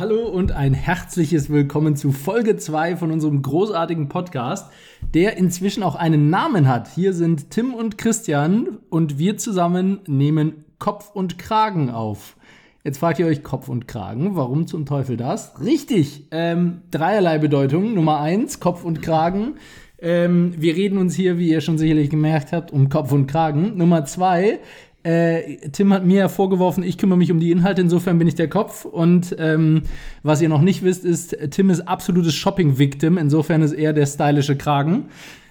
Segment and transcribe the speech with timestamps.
[0.00, 4.72] Hallo und ein herzliches Willkommen zu Folge 2 von unserem großartigen Podcast,
[5.12, 6.88] der inzwischen auch einen Namen hat.
[6.88, 12.38] Hier sind Tim und Christian und wir zusammen nehmen Kopf und Kragen auf.
[12.82, 15.60] Jetzt fragt ihr euch Kopf und Kragen, warum zum Teufel das?
[15.60, 17.92] Richtig, ähm, dreierlei Bedeutung.
[17.92, 19.56] Nummer eins, Kopf und Kragen.
[19.98, 23.76] Ähm, wir reden uns hier, wie ihr schon sicherlich gemerkt habt, um Kopf und Kragen.
[23.76, 24.60] Nummer zwei,
[25.02, 28.34] äh, Tim hat mir ja vorgeworfen, ich kümmere mich um die Inhalte, insofern bin ich
[28.34, 28.84] der Kopf.
[28.84, 29.82] Und ähm,
[30.22, 34.56] was ihr noch nicht wisst, ist, Tim ist absolutes Shopping-Victim, insofern ist er der stylische
[34.56, 35.06] Kragen.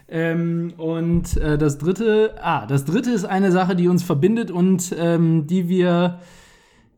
[0.08, 4.96] Ähm, und äh, das dritte, ah, das dritte ist eine Sache, die uns verbindet und
[4.98, 6.20] ähm, die wir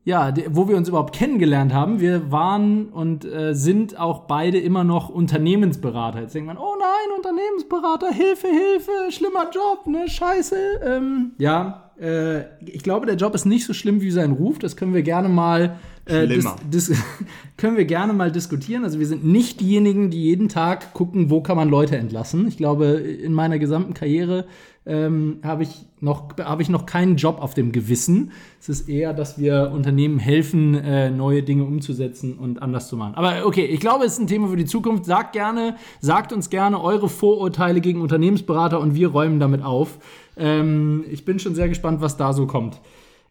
[0.04, 2.00] ja, wo wir uns überhaupt kennengelernt haben.
[2.00, 6.22] Wir waren und äh, sind auch beide immer noch Unternehmensberater.
[6.22, 10.56] Jetzt denkt man, oh nein, Unternehmensberater, Hilfe, Hilfe, schlimmer Job, ne, scheiße.
[10.84, 14.59] Ähm, ja, äh, ich glaube, der Job ist nicht so schlimm wie sein Ruf.
[14.59, 16.92] Das können wir gerne mal äh, dis, dis,
[17.58, 18.84] können wir gerne mal diskutieren.
[18.84, 22.48] Also wir sind nicht diejenigen, die jeden Tag gucken, wo kann man Leute entlassen.
[22.48, 24.45] Ich glaube, in meiner gesamten Karriere
[24.84, 28.31] ähm, habe ich, noch, hab ich noch keinen Job auf dem Gewissen.
[28.59, 33.14] Es ist eher, dass wir Unternehmen helfen, äh, neue Dinge umzusetzen und anders zu machen.
[33.14, 35.06] Aber okay, ich glaube, es ist ein Thema für die Zukunft.
[35.06, 40.00] Sagt gerne, sagt uns gerne eure Vorurteile gegen Unternehmensberater und wir räumen damit auf.
[40.38, 42.80] Ähm, ich bin schon sehr gespannt, was da so kommt.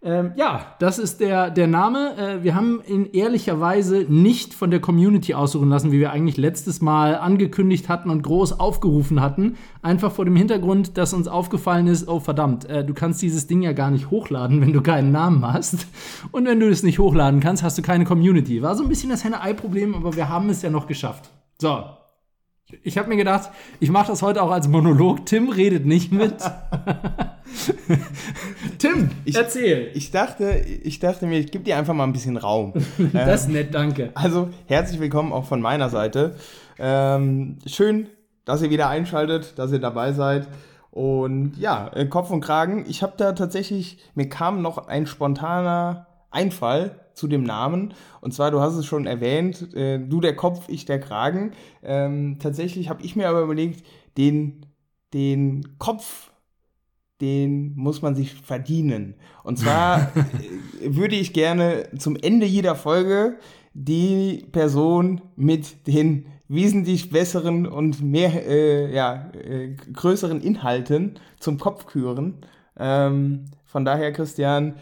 [0.03, 2.17] Ähm, ja, das ist der, der Name.
[2.17, 6.81] Äh, wir haben ihn ehrlicherweise nicht von der Community aussuchen lassen, wie wir eigentlich letztes
[6.81, 9.57] Mal angekündigt hatten und groß aufgerufen hatten.
[9.83, 13.61] Einfach vor dem Hintergrund, dass uns aufgefallen ist, oh verdammt, äh, du kannst dieses Ding
[13.61, 15.87] ja gar nicht hochladen, wenn du keinen Namen hast.
[16.33, 18.63] Und wenn du es nicht hochladen kannst, hast du keine Community.
[18.63, 21.29] War so ein bisschen das Henne-Ei-Problem, aber wir haben es ja noch geschafft.
[21.59, 21.85] So,
[22.83, 25.27] ich habe mir gedacht, ich mache das heute auch als Monolog.
[25.27, 26.35] Tim redet nicht mit.
[28.79, 29.91] Tim, ich, erzähl.
[29.95, 32.75] Ich dachte, ich dachte mir, ich gebe dir einfach mal ein bisschen Raum.
[33.13, 34.11] das ist nett, danke.
[34.15, 36.37] Also herzlich willkommen auch von meiner Seite.
[36.79, 38.09] Ähm, schön,
[38.45, 40.49] dass ihr wieder einschaltet, dass ihr dabei seid.
[40.91, 42.85] Und ja, äh, Kopf und Kragen.
[42.89, 47.93] Ich habe da tatsächlich, mir kam noch ein spontaner Einfall zu dem Namen.
[48.23, 51.53] Und zwar, du hast es schon erwähnt, äh, du der Kopf, ich der Kragen.
[51.83, 53.87] Ähm, tatsächlich habe ich mir aber überlegt,
[54.17, 54.67] den,
[55.13, 56.31] den Kopf,
[57.21, 59.15] den muss man sich verdienen.
[59.45, 60.01] Und zwar
[60.81, 63.37] äh, würde ich gerne zum Ende jeder Folge
[63.75, 71.87] die Person mit den wesentlich besseren und mehr, äh, ja, äh, größeren Inhalten zum Kopf
[71.87, 72.39] küren.
[72.79, 74.75] Ähm, von daher, Christian,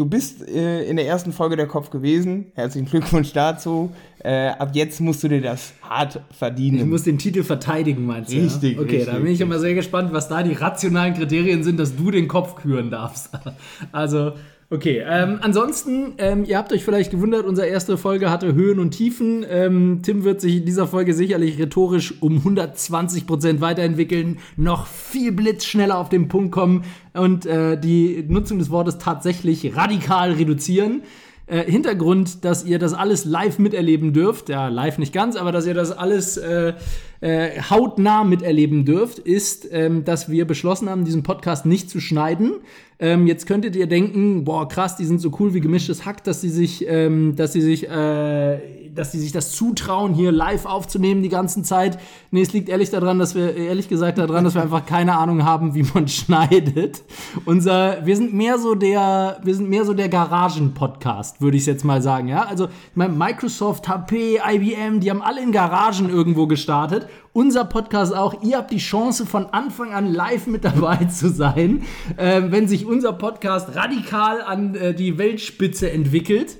[0.00, 2.52] Du bist äh, in der ersten Folge der Kopf gewesen.
[2.54, 3.92] Herzlichen Glückwunsch dazu.
[4.24, 6.78] Äh, ab jetzt musst du dir das hart verdienen.
[6.78, 8.38] Ich muss den Titel verteidigen, meinst du?
[8.38, 8.76] Richtig.
[8.76, 8.80] Ja?
[8.80, 11.96] Okay, richtig, da bin ich immer sehr gespannt, was da die rationalen Kriterien sind, dass
[11.96, 13.28] du den Kopf küren darfst.
[13.92, 14.32] Also,
[14.72, 18.92] Okay, ähm, ansonsten, ähm, ihr habt euch vielleicht gewundert, unsere erste Folge hatte Höhen und
[18.92, 19.44] Tiefen.
[19.50, 25.32] Ähm, Tim wird sich in dieser Folge sicherlich rhetorisch um 120 Prozent weiterentwickeln, noch viel
[25.32, 31.02] blitzschneller auf den Punkt kommen und äh, die Nutzung des Wortes tatsächlich radikal reduzieren.
[31.48, 35.66] Äh, Hintergrund, dass ihr das alles live miterleben dürft, ja, live nicht ganz, aber dass
[35.66, 36.74] ihr das alles äh,
[37.20, 42.52] äh, hautnah miterleben dürft, ist, ähm, dass wir beschlossen haben, diesen Podcast nicht zu schneiden.
[42.98, 46.40] Ähm, jetzt könntet ihr denken, boah, krass, die sind so cool wie gemischtes Hack, dass
[46.40, 48.58] sie sich, ähm, dass sie sich äh,
[48.94, 51.98] dass die sich das zutrauen, hier live aufzunehmen die ganze Zeit.
[52.30, 55.44] Nee, es liegt ehrlich daran, dass wir, ehrlich gesagt daran, dass wir einfach keine Ahnung
[55.44, 57.02] haben, wie man schneidet.
[57.44, 61.84] Unser, wir sind mehr so der, wir sind mehr so der Garagen-Podcast, würde ich jetzt
[61.84, 62.44] mal sagen, ja.
[62.44, 67.08] Also, ich meine, Microsoft, HP, IBM, die haben alle in Garagen irgendwo gestartet.
[67.32, 68.42] Unser Podcast auch.
[68.42, 71.84] Ihr habt die Chance, von Anfang an live mit dabei zu sein,
[72.16, 76.56] äh, wenn sich unser Podcast radikal an äh, die Weltspitze entwickelt.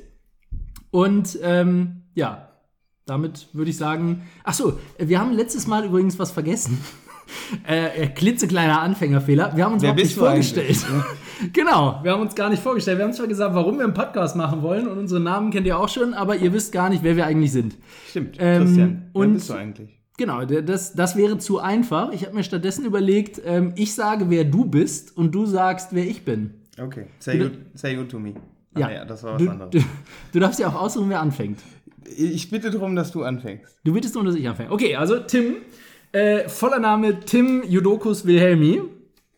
[0.90, 2.48] Und ähm, ja,
[3.06, 4.22] damit würde ich sagen.
[4.44, 6.78] Ach so, wir haben letztes Mal übrigens was vergessen.
[7.66, 9.56] äh, klitzekleiner Anfängerfehler.
[9.56, 10.86] Wir haben uns Wer überhaupt nicht vorgestellt.
[11.52, 12.98] genau, wir haben uns gar nicht vorgestellt.
[12.98, 15.78] Wir haben zwar gesagt, warum wir einen Podcast machen wollen und unsere Namen kennt ihr
[15.78, 17.76] auch schon, aber ihr wisst gar nicht, wer wir eigentlich sind.
[18.08, 19.02] Stimmt, ähm, Christian.
[19.12, 19.99] Wer und bist du eigentlich?
[20.20, 22.12] Genau, das, das wäre zu einfach.
[22.12, 26.06] Ich habe mir stattdessen überlegt, ähm, ich sage, wer du bist und du sagst, wer
[26.06, 26.50] ich bin.
[26.78, 28.34] Okay, say good, say good to me.
[28.74, 29.70] Ah, ja, ja, das war was du, anderes.
[29.72, 29.80] Du,
[30.32, 31.60] du darfst ja auch aussuchen, wer anfängt.
[32.18, 33.78] Ich bitte darum, dass du anfängst.
[33.82, 34.70] Du bittest darum, dass ich anfange.
[34.70, 35.56] Okay, also Tim,
[36.12, 38.82] äh, voller Name Tim Judokus Wilhelmi,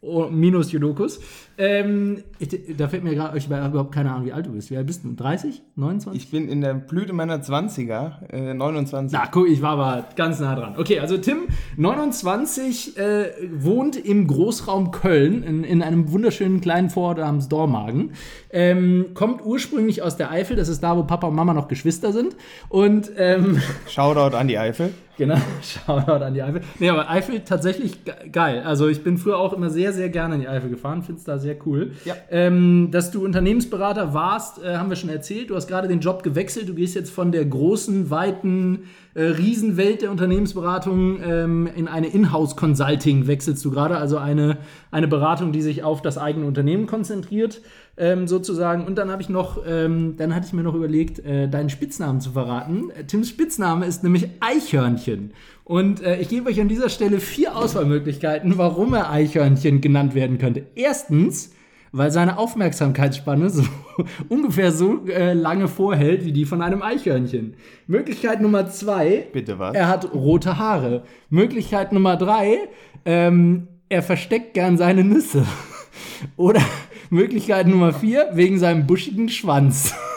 [0.01, 1.21] oh, minus Judokus.
[1.59, 4.71] Ähm, ich, da fällt mir gerade, ich habe überhaupt keine Ahnung, wie alt du bist.
[4.71, 5.13] Wie alt bist du?
[5.15, 5.63] 30?
[5.77, 6.23] 29?
[6.23, 9.17] Ich bin in der Blüte meiner 20er, äh, 29.
[9.17, 10.75] Na, guck, ich war aber ganz nah dran.
[10.79, 17.19] Okay, also Tim, 29, äh, wohnt im Großraum Köln, in, in einem wunderschönen kleinen Vorort
[17.19, 18.13] namens Dormagen.
[18.51, 22.13] Ähm, kommt ursprünglich aus der Eifel, das ist da, wo Papa und Mama noch Geschwister
[22.13, 22.37] sind.
[22.69, 24.93] Und ähm, Shoutout an die Eifel.
[25.19, 26.63] Genau, Shoutout an die Eifel.
[26.79, 28.63] Nee, aber Eifel tatsächlich ge- geil.
[28.65, 31.39] Also ich bin früher auch immer sehr, sehr gerne in die Eifel gefahren, find's da
[31.43, 31.93] sehr cool.
[32.07, 32.15] Ja.
[32.31, 35.51] Ähm, dass du Unternehmensberater warst, äh, haben wir schon erzählt.
[35.51, 36.69] Du hast gerade den Job gewechselt.
[36.69, 38.85] Du gehst jetzt von der großen, weiten
[39.15, 43.99] äh, Riesenwelt der Unternehmensberatung ähm, in eine Inhouse-Consulting wechselst du gerade.
[43.99, 44.57] Also eine,
[44.91, 47.61] eine Beratung, die sich auf das eigene Unternehmen konzentriert,
[47.99, 48.87] ähm, sozusagen.
[48.87, 52.23] Und dann habe ich noch, ähm, dann hatte ich mir noch überlegt, äh, deinen Spitznamen
[52.23, 52.91] zu verraten.
[52.91, 55.33] Äh, Tims Spitzname ist nämlich Eichhörnchen.
[55.65, 60.39] Und äh, ich gebe euch an dieser Stelle vier Auswahlmöglichkeiten, warum er Eichhörnchen genannt werden
[60.39, 60.67] könnte.
[60.75, 61.53] Erstens,
[61.93, 63.63] weil seine Aufmerksamkeitsspanne so
[64.29, 67.55] ungefähr so äh, lange vorhält wie die von einem Eichhörnchen.
[67.87, 69.75] Möglichkeit Nummer zwei, Bitte was?
[69.75, 71.05] er hat rote Haare.
[71.29, 72.57] Möglichkeit Nummer drei,
[73.05, 75.45] ähm, er versteckt gern seine Nüsse.
[76.37, 76.63] Oder
[77.11, 79.95] Möglichkeit Nummer vier, wegen seinem buschigen Schwanz.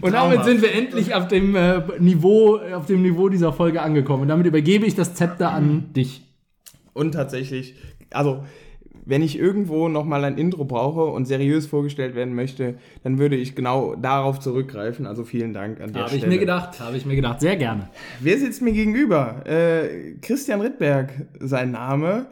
[0.00, 0.44] Und damit Traumhaft.
[0.44, 4.22] sind wir endlich auf dem äh, Niveau, auf dem Niveau dieser Folge angekommen.
[4.22, 6.22] Und damit übergebe ich das Zepter an dich.
[6.92, 7.74] Und tatsächlich,
[8.10, 8.44] also
[9.04, 13.54] wenn ich irgendwo nochmal ein Intro brauche und seriös vorgestellt werden möchte, dann würde ich
[13.54, 15.06] genau darauf zurückgreifen.
[15.06, 17.88] Also vielen Dank an der Habe ich mir gedacht, habe ich mir gedacht, sehr gerne.
[18.20, 19.44] Wer sitzt mir gegenüber?
[19.46, 21.10] Äh, Christian Rittberg,
[21.40, 22.26] sein Name.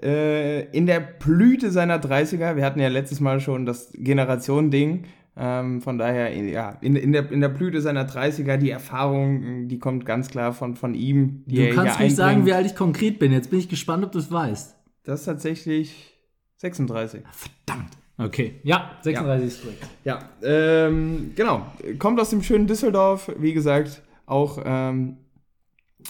[0.00, 2.56] Äh, in der Blüte seiner 30er.
[2.56, 5.04] Wir hatten ja letztes Mal schon das Generation-Ding.
[5.34, 9.78] Ähm, von daher, ja, in, in, der, in der Blüte seiner 30er, die Erfahrung, die
[9.78, 11.44] kommt ganz klar von, von ihm.
[11.46, 13.32] Du kannst nicht sagen, wie alt ich konkret bin.
[13.32, 14.76] Jetzt bin ich gespannt, ob du es weißt.
[15.04, 16.18] Das ist tatsächlich
[16.56, 17.22] 36.
[17.32, 17.96] Verdammt.
[18.18, 19.86] Okay, ja, 36 ist korrekt.
[20.04, 21.66] Ja, ähm, genau.
[21.98, 23.32] Kommt aus dem schönen Düsseldorf.
[23.38, 25.16] Wie gesagt, auch ähm,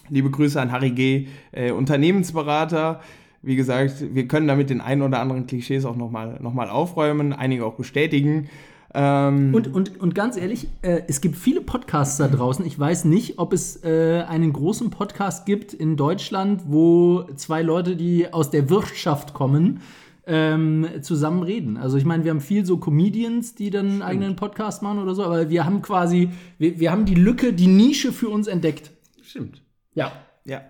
[0.08, 3.00] liebe Grüße an Harry G., äh, Unternehmensberater.
[3.40, 7.32] Wie gesagt, wir können damit den einen oder anderen Klischees auch nochmal noch mal aufräumen,
[7.32, 8.48] einige auch bestätigen.
[8.94, 12.64] Ähm, Und, und, und ganz ehrlich, äh, es gibt viele Podcasts da draußen.
[12.66, 17.96] Ich weiß nicht, ob es äh, einen großen Podcast gibt in Deutschland, wo zwei Leute,
[17.96, 19.80] die aus der Wirtschaft kommen,
[20.26, 21.76] ähm, zusammen reden.
[21.76, 25.14] Also ich meine, wir haben viel so Comedians, die dann einen eigenen Podcast machen oder
[25.14, 28.90] so, aber wir haben quasi, wir, wir haben die Lücke, die Nische für uns entdeckt.
[29.22, 29.62] stimmt.
[29.94, 30.12] Ja.
[30.44, 30.60] Ja.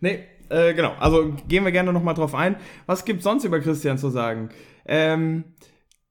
[0.00, 0.18] Nee,
[0.48, 0.92] äh, genau.
[0.98, 2.56] Also gehen wir gerne nochmal drauf ein.
[2.86, 4.50] Was gibt sonst über Christian zu sagen?
[4.84, 5.44] Ähm,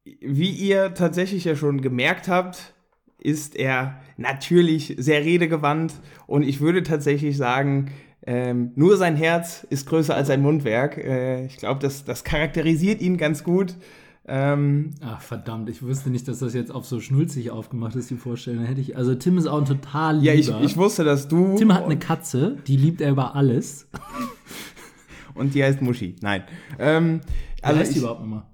[0.03, 2.73] wie ihr tatsächlich ja schon gemerkt habt,
[3.19, 5.93] ist er natürlich sehr redegewandt
[6.27, 7.91] und ich würde tatsächlich sagen,
[8.23, 10.97] ähm, nur sein Herz ist größer als sein Mundwerk.
[10.97, 13.75] Äh, ich glaube, das, das charakterisiert ihn ganz gut.
[14.27, 18.15] Ähm, Ach, verdammt, ich wusste nicht, dass das jetzt auf so schnulzig aufgemacht ist, die
[18.15, 18.63] Vorstellung.
[18.63, 20.33] Hätte ich, also Tim ist auch ein total lieber.
[20.33, 21.55] ja, ich, ich wusste, dass du.
[21.57, 23.87] Tim hat eine Katze, die liebt er über alles.
[25.33, 26.15] und die heißt Muschi.
[26.21, 26.43] Nein.
[26.77, 27.21] Ähm,
[27.57, 28.50] Wie also heißt die ich, überhaupt immer?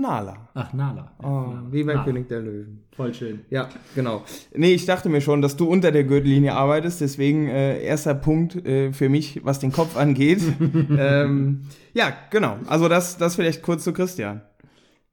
[0.00, 0.48] Nala.
[0.54, 1.12] Ach, Nala.
[1.22, 1.62] Ja, Oh, Nala.
[1.70, 2.04] wie bei Nala.
[2.04, 2.84] König der Löwen.
[2.94, 3.40] Voll schön.
[3.50, 4.24] Ja, genau.
[4.54, 8.56] Nee, ich dachte mir schon, dass du unter der Gürtellinie arbeitest, deswegen äh, erster Punkt
[8.66, 10.42] äh, für mich, was den Kopf angeht.
[10.98, 11.62] ähm,
[11.94, 12.58] ja, genau.
[12.66, 14.42] Also das, das vielleicht kurz zu Christian.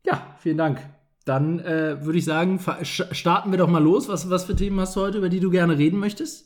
[0.06, 0.80] Ja, vielen Dank.
[1.26, 4.10] Dann äh, würde ich sagen, starten wir doch mal los.
[4.10, 6.46] Was, was für Themen hast du heute, über die du gerne reden möchtest?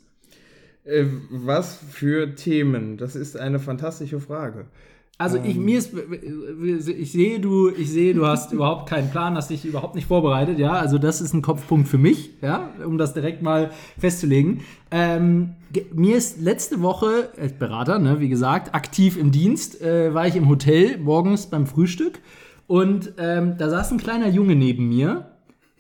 [0.84, 2.98] Äh, was für Themen?
[2.98, 4.66] Das ist eine fantastische Frage.
[5.20, 5.94] Also ich, mir ist,
[6.88, 10.60] ich sehe du, ich sehe, du hast überhaupt keinen Plan, hast dich überhaupt nicht vorbereitet,
[10.60, 10.74] ja.
[10.74, 14.62] Also das ist ein Kopfpunkt für mich, ja, um das direkt mal festzulegen.
[14.92, 15.56] Ähm,
[15.94, 20.36] mir ist letzte Woche als Berater, ne, wie gesagt, aktiv im Dienst, äh, war ich
[20.36, 22.20] im Hotel morgens beim Frühstück
[22.68, 25.26] und ähm, da saß ein kleiner Junge neben mir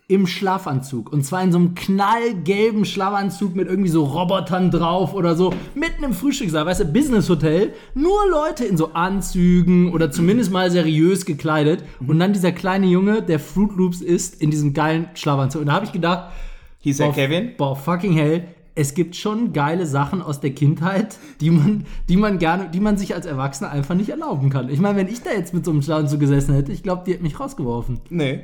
[0.10, 1.12] im Schlafanzug.
[1.12, 5.54] Und zwar in so einem knallgelben Schlafanzug mit irgendwie so Robotern drauf oder so.
[5.76, 7.74] Mitten im Frühstückssaal, weißt du, Business Hotel.
[7.94, 11.84] Nur Leute in so Anzügen oder zumindest mal seriös gekleidet.
[12.06, 15.62] Und dann dieser kleine Junge, der Fruit Loops ist, in diesem geilen Schlafanzug.
[15.62, 16.32] Und da habe ich gedacht,
[16.80, 17.52] Hieß er boah, Kevin?
[17.58, 18.48] Boah, fucking hell.
[18.76, 22.96] Es gibt schon geile Sachen aus der Kindheit, die man, die man gerne, die man
[22.98, 24.70] sich als Erwachsener einfach nicht erlauben kann.
[24.70, 27.12] Ich meine, wenn ich da jetzt mit so einem Schlafanzug gesessen hätte, ich glaube, die
[27.12, 28.00] hätte mich rausgeworfen.
[28.10, 28.44] Nee,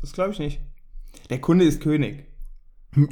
[0.00, 0.60] das glaube ich nicht.
[1.32, 2.26] Der Kunde ist König.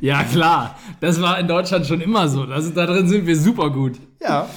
[0.00, 0.78] Ja, klar.
[1.00, 2.44] Das war in Deutschland schon immer so.
[2.44, 3.92] Das, da drin sind wir super gut.
[4.20, 4.50] Ja.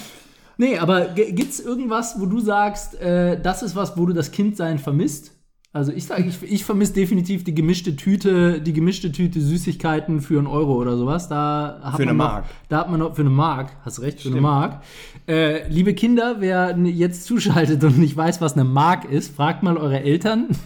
[0.58, 4.32] Nee, aber g- gibt's irgendwas, wo du sagst, äh, das ist was, wo du das
[4.32, 5.37] Kindsein vermisst?
[5.74, 10.38] Also ich sage, ich, ich vermisse definitiv die gemischte Tüte, die gemischte Tüte Süßigkeiten für
[10.40, 11.28] einen Euro oder sowas.
[11.28, 12.46] Da hat Für eine man noch, Mark.
[12.70, 14.42] Da hat man noch für eine Mark, hast recht, für eine Stimmt.
[14.44, 14.84] Mark.
[15.28, 19.78] Äh, liebe Kinder, wer jetzt zuschaltet und nicht weiß, was eine Mark ist, fragt mal
[19.78, 20.48] eure Eltern.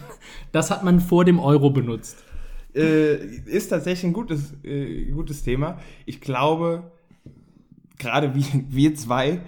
[0.54, 2.24] Das hat man vor dem Euro benutzt.
[2.76, 5.78] äh, ist tatsächlich ein gutes, äh, gutes Thema.
[6.06, 6.92] Ich glaube,
[7.98, 9.42] gerade wir, wir zwei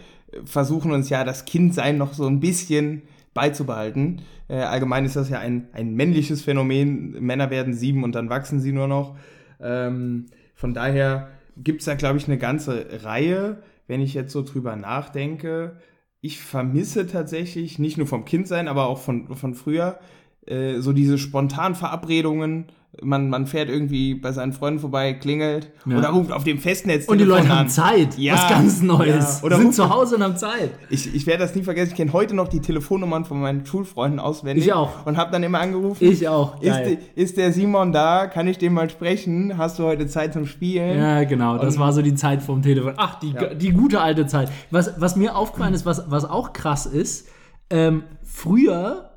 [0.45, 3.01] versuchen uns ja das Kindsein noch so ein bisschen
[3.33, 4.21] beizubehalten.
[4.47, 7.11] Äh, allgemein ist das ja ein, ein männliches Phänomen.
[7.23, 9.15] Männer werden sieben und dann wachsen sie nur noch.
[9.59, 14.43] Ähm, von daher gibt es da, glaube ich, eine ganze Reihe, wenn ich jetzt so
[14.43, 15.77] drüber nachdenke.
[16.21, 19.99] Ich vermisse tatsächlich, nicht nur vom Kindsein, aber auch von, von früher,
[20.45, 22.67] äh, so diese spontanen Verabredungen.
[23.01, 25.97] Man, man fährt irgendwie bei seinen Freunden vorbei, klingelt Ja.
[25.97, 27.69] oder ruft auf dem Festnetz Und die Leute haben an.
[27.69, 28.19] Zeit.
[28.19, 29.39] Ja, was ganz Neues.
[29.39, 29.45] ja.
[29.47, 30.69] Oder sind zu Hause und haben Zeit.
[30.91, 31.89] Ich, ich werde das nie vergessen.
[31.89, 34.65] Ich kenne heute noch die Telefonnummern von meinen Schulfreunden auswendig.
[34.67, 35.07] Ich auch.
[35.07, 36.05] Und habe dann immer angerufen.
[36.05, 36.61] Ich auch.
[36.61, 36.99] Ist, Geil.
[37.15, 38.27] ist der Simon da?
[38.27, 39.57] Kann ich den mal sprechen?
[39.57, 40.95] Hast du heute Zeit zum Spielen?
[40.99, 41.57] Ja, genau.
[41.57, 42.93] Das Und- war so die Zeit vom Telefon.
[42.97, 43.55] Ach, die, Ja.
[43.55, 44.51] die gute alte Zeit.
[44.69, 47.27] Was, was mir aufgefallen ist, was, was auch krass ist,
[47.71, 49.09] ähm, früher,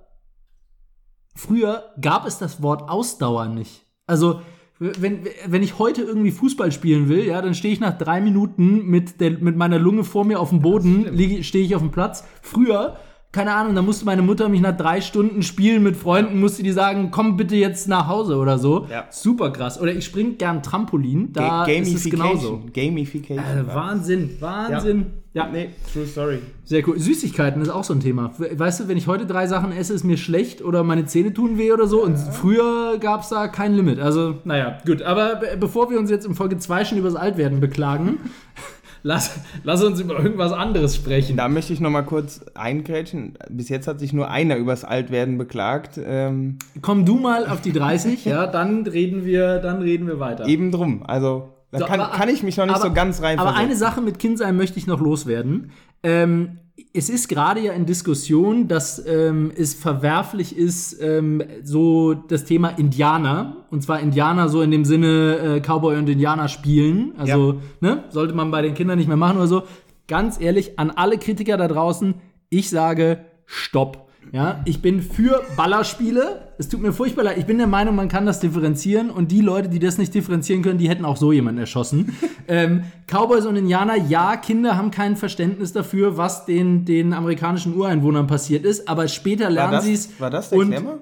[1.37, 3.85] früher gab es das Wort Ausdauer nicht.
[4.07, 4.41] Also,
[4.79, 8.87] wenn, wenn ich heute irgendwie Fußball spielen will, ja, dann stehe ich nach drei Minuten
[8.87, 11.07] mit, der, mit meiner Lunge vor mir auf dem Boden,
[11.43, 12.25] stehe ich auf dem Platz.
[12.43, 12.97] Früher,
[13.37, 16.73] keine Ahnung, da musste meine Mutter mich nach drei Stunden Spielen mit Freunden, musste die
[16.73, 18.87] sagen, komm bitte jetzt nach Hause oder so.
[18.91, 19.05] Ja.
[19.11, 19.79] Super krass.
[19.81, 22.63] Oder ich springe gern Trampolin, da Ga- ist es genauso.
[22.73, 23.45] Gamification.
[23.45, 25.07] Äh, Wahnsinn, Wahnsinn.
[25.35, 25.51] Ja.
[25.53, 26.39] Nee, true story.
[26.65, 26.99] sehr cool.
[26.99, 28.33] Süßigkeiten ist auch so ein Thema.
[28.39, 31.35] We- Weißt du, wenn ich heute drei Sachen esse, ist mir schlecht oder meine Zähne
[31.35, 32.03] tun weh oder so.
[32.03, 33.99] Und früher gab es da kein Limit.
[34.01, 35.03] Also, naja, gut.
[35.03, 38.17] Aber be bevor wir uns jetzt in Folge 2 schon über das Altwerden beklagen,
[39.07, 41.37] lass, lass uns über irgendwas anderes sprechen.
[41.37, 43.39] Da möchte ich noch mal kurz eingrätschen.
[43.49, 45.99] Bis jetzt hat sich nur einer übers Altwerden beklagt.
[46.05, 50.47] Ähm, Komm du mal auf die 30, ja, dann reden wir, dann reden wir weiter.
[50.47, 51.03] eben drum.
[51.07, 53.55] Also, da So, kann, aber- kann ich mich noch nicht aber- so ganz rein Aber
[53.55, 55.71] eine Sache mit Kindsein möchte ich noch loswerden.
[56.03, 56.59] Ähm,
[56.93, 62.69] es ist gerade ja in Diskussion, dass ähm, es verwerflich ist, ähm, so das Thema
[62.71, 67.13] Indianer, und zwar Indianer so in dem Sinne äh, Cowboy und Indianer spielen.
[67.17, 69.63] Also, ne, sollte man bei den Kindern nicht mehr machen oder so.
[70.09, 72.15] Ganz ehrlich, an alle Kritiker da draußen,
[72.51, 74.06] ich sage Stopp.
[74.33, 76.53] Ja, ich bin für Ballerspiele.
[76.59, 77.39] Es tut mir furchtbar leid.
[77.39, 80.63] Ich bin der Meinung, man kann das differenzieren und die Leute, die das nicht differenzieren
[80.63, 82.17] können, die hätten auch so jemanden erschossen.
[82.49, 88.27] ähm, Cowboys und Indianer, ja, Kinder haben kein Verständnis dafür, was den, den amerikanischen Ureinwohnern
[88.27, 90.19] passiert ist, aber später lernen sie es.
[90.21, 90.99] war das der und- Klemmer?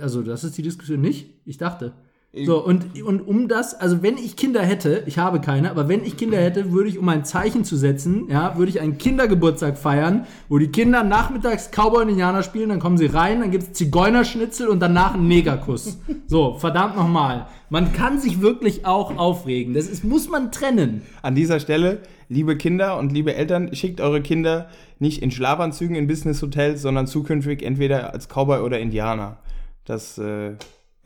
[0.00, 1.40] Also, das ist die Diskussion nicht?
[1.44, 1.92] Ich dachte.
[2.34, 6.04] So, und, und um das, also wenn ich Kinder hätte, ich habe keine, aber wenn
[6.04, 9.78] ich Kinder hätte, würde ich, um ein Zeichen zu setzen, ja, würde ich einen Kindergeburtstag
[9.78, 13.64] feiern, wo die Kinder nachmittags Cowboy und Indianer spielen, dann kommen sie rein, dann gibt
[13.64, 15.98] es Zigeunerschnitzel und danach einen Negerkuss.
[16.26, 17.46] So, verdammt nochmal.
[17.70, 19.72] Man kann sich wirklich auch aufregen.
[19.72, 21.00] Das ist, muss man trennen.
[21.22, 24.68] An dieser Stelle, liebe Kinder und liebe Eltern, schickt eure Kinder
[24.98, 29.38] nicht in Schlafanzügen in Business-Hotels, sondern zukünftig entweder als Cowboy oder Indianer.
[29.86, 30.50] Das, äh,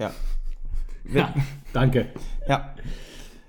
[0.00, 0.10] ja.
[1.12, 1.34] Ja,
[1.72, 2.06] danke.
[2.48, 2.74] Ja.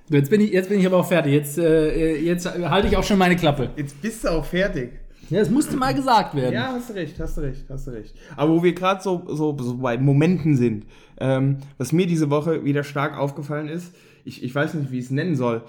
[0.10, 1.34] Jetzt bin ich, jetzt bin ich aber auch fertig.
[1.34, 3.70] Jetzt, äh, jetzt halte ich auch schon meine Klappe.
[3.76, 4.92] Jetzt bist du auch fertig.
[5.30, 6.54] Ja, es musste mal gesagt werden.
[6.54, 8.14] Ja, hast du recht, hast du recht, hast du recht.
[8.36, 10.86] Aber wo wir gerade so, so, so bei Momenten sind,
[11.20, 13.96] ähm, was mir diese Woche wieder stark aufgefallen ist,
[14.26, 15.64] ich, ich weiß nicht, wie ich es nennen soll.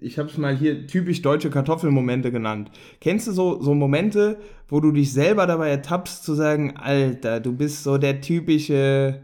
[0.00, 2.70] Ich habe es mal hier typisch deutsche Kartoffelmomente genannt.
[3.00, 4.38] Kennst du so, so Momente,
[4.68, 9.22] wo du dich selber dabei ertappst, zu sagen, Alter, du bist so der typische,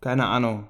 [0.00, 0.64] keine Ahnung,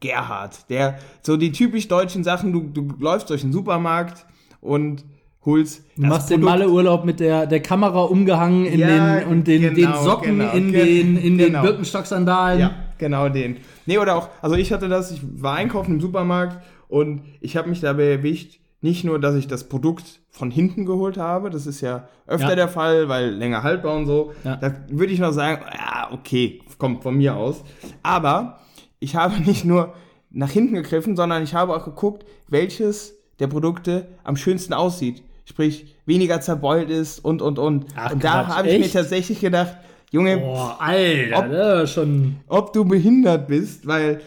[0.00, 4.26] Gerhard, der so die typisch deutschen Sachen, du, du läufst durch den Supermarkt
[4.60, 5.04] und
[5.44, 9.62] holst Du machst den Malle-Urlaub mit der, der Kamera umgehangen in Ja, den, und den,
[9.74, 11.60] genau, den Socken genau, in den, in genau.
[11.60, 12.60] den Birkenstock-Sandalen.
[12.60, 13.56] Ja, genau den.
[13.86, 17.68] Nee, oder auch, also ich hatte das, ich war einkaufen im Supermarkt und ich habe
[17.68, 21.80] mich dabei erwischt, nicht nur, dass ich das Produkt von hinten geholt habe, das ist
[21.82, 22.54] ja öfter Ja.
[22.56, 24.32] der Fall, weil länger haltbar und so.
[24.44, 24.56] Ja.
[24.56, 27.62] Da würde ich noch sagen, ja, okay, kommt von mir aus.
[28.02, 28.59] Aber
[29.00, 29.94] ich habe nicht nur
[30.30, 35.22] nach hinten gegriffen, sondern ich habe auch geguckt, welches der Produkte am schönsten aussieht.
[35.44, 37.86] Sprich, weniger zerbeult ist und, und, und.
[37.96, 39.76] Ach, und da habe ich mir tatsächlich gedacht,
[40.12, 41.38] Junge, Boah, Alter,
[41.78, 42.36] Ob- ist schon.
[42.46, 44.20] ob du behindert bist, weil,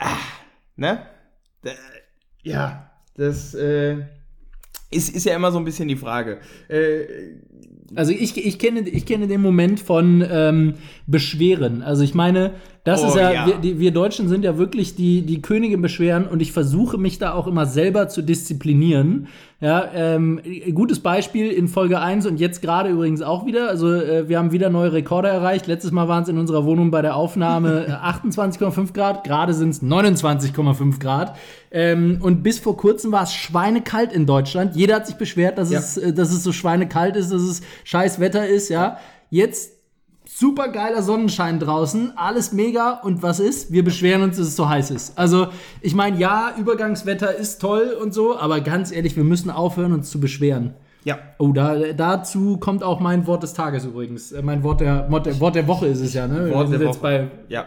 [0.00, 0.16] ah,
[0.76, 1.00] ne?
[1.62, 1.70] Da,
[2.42, 3.96] ja, das äh,
[4.90, 6.38] ist, ist ja immer so ein bisschen die Frage.
[6.68, 7.04] Äh,
[7.94, 10.74] Also ich, ich, kenne, ich kenne den Moment von ähm,
[11.06, 11.82] Beschweren.
[11.82, 12.52] Also ich meine,
[12.86, 13.46] Das Oh, ist ja, ja.
[13.48, 17.18] Wir, die, wir Deutschen sind ja wirklich die, die Könige Beschweren und ich versuche mich
[17.18, 19.26] da auch immer selber zu disziplinieren.
[19.60, 20.40] Ja, ähm,
[20.72, 23.68] gutes Beispiel in Folge 1 und jetzt gerade übrigens auch wieder.
[23.70, 25.66] Also äh, wir haben wieder neue Rekorde erreicht.
[25.66, 27.90] Letztes Mal waren es in unserer Wohnung bei der Aufnahme äh,
[28.30, 31.36] 28,5 Grad, gerade sind es 29,5 Grad.
[31.72, 34.76] Ähm, und bis vor kurzem war es schweinekalt in Deutschland.
[34.76, 35.80] Jeder hat sich beschwert, dass, Ja.
[35.80, 38.98] es, äh, dass es so schweinekalt ist, dass es scheiß Wetter ist, ja.
[39.28, 39.72] Jetzt
[40.28, 43.72] super geiler Sonnenschein draußen, alles mega und was ist?
[43.72, 45.16] Wir beschweren uns, dass es so heiß ist.
[45.18, 45.48] Also,
[45.80, 50.10] ich meine, ja, Übergangswetter ist toll und so, aber ganz ehrlich, wir müssen aufhören, uns
[50.10, 50.74] zu beschweren.
[51.04, 51.18] Ja.
[51.38, 54.32] Oh, da, dazu kommt auch mein Wort des Tages übrigens.
[54.32, 56.50] Äh, Mein Wort der, Wort der, Wort der Woche ist es ja, ne?
[56.52, 57.28] Wort wir sind jetzt Woche.
[57.28, 57.64] bei, Ja.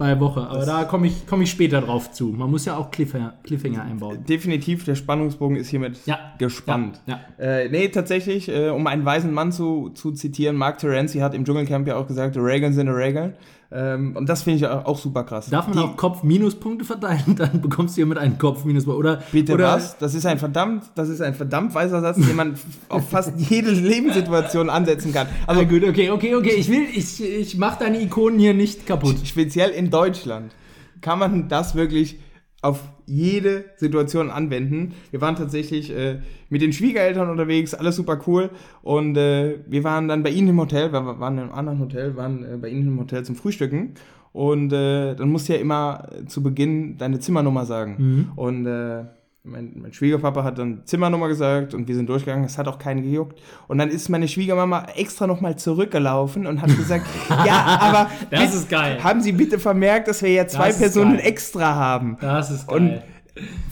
[0.00, 2.28] Bei Woche, aber da komme ich, komm ich später drauf zu.
[2.28, 4.24] Man muss ja auch Cliffhanger, Cliffhanger einbauen.
[4.24, 6.18] Definitiv, der Spannungsbogen ist hiermit Ja.
[6.38, 7.00] gespannt.
[7.06, 11.34] Ja, Äh, nee, tatsächlich, äh, um einen weisen Mann zu, zu zitieren, Mark Terenzi hat
[11.34, 13.34] im Dschungelcamp ja auch gesagt, Regeln sind Regeln.
[13.72, 15.48] Ähm, und das finde ich auch, super krass.
[15.48, 18.98] Darf man Die- auch Kopf-Minuspunkte verteilen, dann bekommst du hier mit einem Kopf-Minuspunkt.
[18.98, 19.96] Oder, Bitte oder, was?
[19.98, 22.54] Das ist ein verdammt, das ist ein verdammt weiser Satz, den man
[22.88, 25.28] auf fast jede Lebenssituation ansetzen kann.
[25.46, 26.54] Also Also gut, okay, okay, okay.
[26.56, 29.16] Ich will, ich, ich mach deine Ikonen hier nicht kaputt.
[29.24, 30.52] speziell in Deutschland
[31.00, 32.18] kann man das wirklich
[32.62, 34.94] auf jede Situation anwenden.
[35.10, 38.50] Wir waren tatsächlich äh, mit den Schwiegereltern unterwegs, alles super cool.
[38.82, 42.16] Und äh, wir waren dann bei ihnen im Hotel, wir waren in einem anderen Hotel,
[42.16, 43.94] waren äh, bei ihnen im Hotel zum Frühstücken.
[44.32, 47.96] Und äh, dann musst du ja immer zu Beginn deine Zimmernummer sagen.
[48.36, 49.04] Und äh,
[49.42, 53.02] mein, mein Schwiegerpapa hat dann Zimmernummer gesagt und wir sind durchgegangen, es hat auch keinen
[53.02, 53.40] gejuckt.
[53.68, 57.06] Und dann ist meine Schwiegermama extra nochmal zurückgelaufen und hat gesagt,
[57.46, 59.02] ja, aber Das bitte- ist geil.
[59.02, 61.26] haben Sie bitte vermerkt, dass wir ja zwei Personen geil.
[61.26, 62.18] extra haben.
[62.20, 63.02] Das ist Und geil.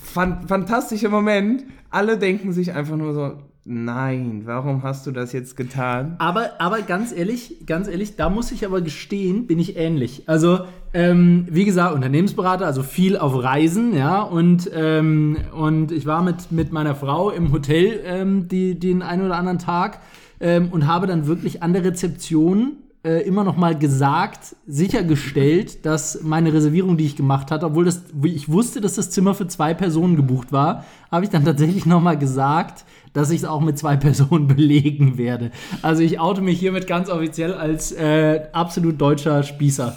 [0.03, 1.65] fan fantastischer Moment.
[1.91, 3.33] Alle denken sich einfach nur so,
[3.65, 6.17] nein, warum hast du das jetzt getan?
[6.19, 10.23] aber, aber ganz ehrlich, ganz ehrlich, da muss ich aber gestehen, bin ich ähnlich.
[10.27, 10.61] Also,
[10.95, 16.51] ähm, wie gesagt, Unternehmensberater, also viel auf Reisen, ja, und, ähm, und ich war mit,
[16.51, 20.01] mit meiner Frau im Hotel ähm, die, den einen oder anderen Tag
[20.41, 26.23] ähm, und habe dann wirklich an der Rezeption äh, immer noch mal gesagt, sichergestellt, dass
[26.23, 29.73] meine Reservierung, die ich gemacht hatte, obwohl das, ich wusste, dass das Zimmer für zwei
[29.73, 33.79] Personen gebucht war, habe ich dann tatsächlich noch mal gesagt, dass ich es auch mit
[33.79, 35.51] zwei Personen belegen werde.
[35.83, 39.97] Also ich oute mich hiermit ganz offiziell als äh, absolut deutscher Spießer.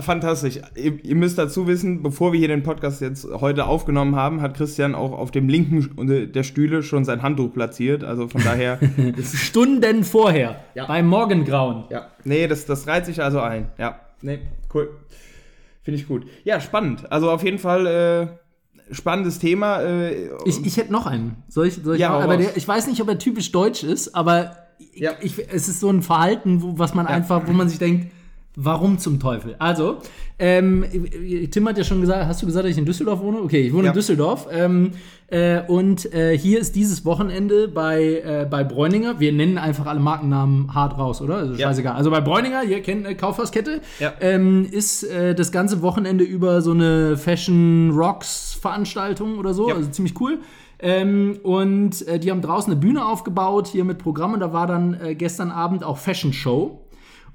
[0.00, 0.60] Fantastisch.
[0.76, 4.54] Ihr, ihr müsst dazu wissen, bevor wir hier den Podcast jetzt heute aufgenommen haben, hat
[4.56, 8.04] Christian auch auf dem linken der Stühle schon sein Handtuch platziert.
[8.04, 8.78] Also von daher,
[9.34, 10.86] Stunden vorher, Ja.
[10.86, 11.84] beim Morgengrauen.
[11.90, 13.70] ja, nee, das, das reiht sich also ein.
[13.78, 14.38] Ja, nee,
[14.74, 14.90] cool.
[15.82, 16.26] Finde ich gut.
[16.44, 17.10] Ja, spannend.
[17.10, 19.80] Also auf jeden Fall äh, spannendes Thema.
[19.80, 21.42] Äh, Ich, ich hätte noch einen.
[21.48, 24.14] Soll ich, soll ich Ja, Aber der, ich weiß nicht, ob er typisch deutsch ist,
[24.14, 25.12] aber ich, Ja.
[25.22, 28.12] ich, es ist so ein Verhalten, wo, was man einfach, wo man sich denkt,
[28.60, 29.54] warum zum Teufel?
[29.60, 29.98] Also,
[30.40, 30.84] ähm,
[31.50, 33.38] Tim hat ja schon gesagt, hast du gesagt, dass ich in Düsseldorf wohne?
[33.40, 33.90] Okay, ich wohne Ja.
[33.90, 34.46] in Düsseldorf.
[34.52, 34.92] Ähm,
[35.28, 40.00] äh, und äh, hier ist dieses Wochenende bei, äh, bei Bräuninger, wir nennen einfach alle
[40.00, 41.36] Markennamen hart raus, oder?
[41.36, 41.68] Also Ja.
[41.68, 41.94] scheißegal.
[41.94, 44.12] Also bei Bräuninger, ihr kennt äh, Kaufhauskette, Ja.
[44.20, 49.76] ähm, ist äh, das ganze Wochenende über so eine Fashion Rocks Veranstaltung oder so, Ja.
[49.76, 50.38] also ziemlich cool.
[50.80, 54.66] Ähm, und äh, die haben draußen eine Bühne aufgebaut, hier mit Programm, und da war
[54.66, 56.80] dann äh, gestern Abend auch Fashion Show.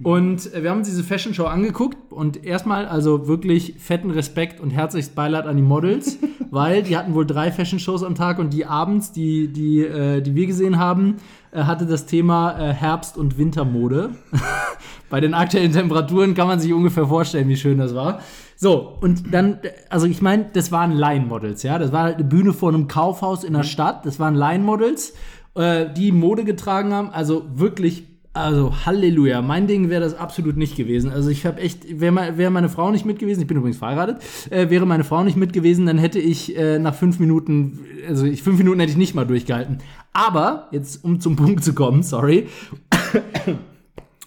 [0.03, 4.59] Und äh, wir haben uns diese Fashion Show angeguckt und erstmal also wirklich fetten Respekt
[4.59, 6.17] und herzlichst Beileid an die Models,
[6.51, 10.21] weil die hatten wohl drei Fashion Shows am Tag und die abends, die, die, äh,
[10.21, 11.17] die wir gesehen haben,
[11.51, 14.11] äh, hatte das Thema äh, Herbst- und Wintermode.
[15.09, 18.19] Bei den aktuellen Temperaturen kann man sich ungefähr vorstellen, wie schön das war.
[18.55, 21.77] So, und dann, also ich meine, das waren Line-Models, ja.
[21.77, 24.05] Das war halt eine Bühne vor einem Kaufhaus in der Stadt.
[24.05, 25.13] Das waren Line-Models,
[25.55, 27.09] äh, die Mode getragen haben.
[27.09, 29.41] Also wirklich, also Halleluja.
[29.41, 31.11] Mein Ding wäre das absolut nicht gewesen.
[31.11, 34.17] Also ich habe echt, wäre wär meine Frau nicht mit gewesen, ich bin übrigens verheiratet,
[34.49, 38.25] äh, wäre meine Frau nicht mit gewesen, dann hätte ich äh, nach fünf Minuten, also
[38.25, 39.77] ich, fünf Minuten hätte ich nicht mal durchgehalten.
[40.13, 42.47] Aber, jetzt um zum Punkt zu kommen, sorry.
[42.89, 43.57] Aber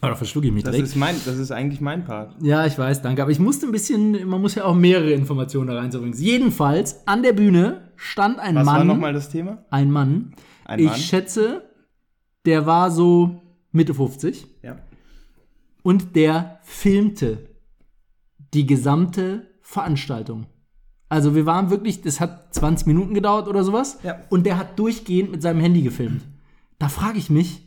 [0.11, 0.91] da verschlucke ich mich das, direkt.
[0.91, 2.37] ist mein, das ist eigentlich mein Part.
[2.41, 3.23] Ja, ich weiß, danke.
[3.23, 6.15] Aber ich musste ein bisschen, man muss ja auch mehrere Informationen da reinbringen.
[6.17, 8.87] Jedenfalls, an der Bühne stand ein Was war Mann.
[8.87, 9.65] nochmal das Thema?
[9.71, 10.33] Ein Mann.
[10.65, 10.97] Ein ich Mann?
[10.97, 11.63] schätze,
[12.45, 13.43] der war so
[13.77, 14.77] Mitte 50 Ja.
[15.83, 17.49] und der filmte
[18.55, 20.47] die gesamte Veranstaltung.
[21.09, 23.99] Also wir waren wirklich, das hat 20 Minuten gedauert oder sowas.
[24.03, 24.17] Ja.
[24.29, 26.23] Und der hat durchgehend mit seinem Handy gefilmt.
[26.79, 27.63] Da frage ich mich,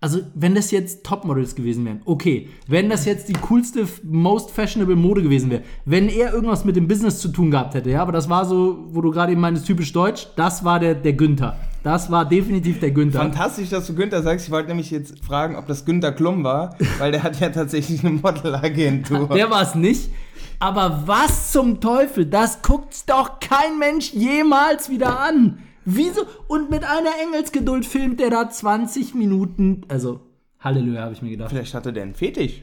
[0.00, 2.48] also wenn das jetzt Topmodels gewesen wären, okay.
[2.66, 6.88] Wenn das jetzt die coolste, most fashionable Mode gewesen wäre, wenn er irgendwas mit dem
[6.88, 9.66] Business zu tun gehabt hätte, ja, aber das war so, wo du gerade eben meinst,
[9.66, 11.58] typisch deutsch, das war der, der Günther.
[11.82, 13.20] Das war definitiv der Günther.
[13.20, 14.46] Fantastisch, dass du Günther sagst.
[14.46, 18.04] Ich wollte nämlich jetzt fragen, ob das Günther Klum war, weil der hat ja tatsächlich
[18.04, 19.28] eine Modelagentur.
[19.28, 20.10] Der war es nicht.
[20.58, 22.26] Aber was zum Teufel?
[22.26, 25.60] Das guckt doch kein Mensch jemals wieder an.
[25.86, 26.22] Wieso?
[26.48, 29.82] Und mit einer Engelsgeduld filmt der da 20 Minuten.
[29.88, 30.20] Also,
[30.60, 31.48] Halleluja, habe ich mir gedacht.
[31.50, 32.62] Vielleicht hatte der einen Fetisch.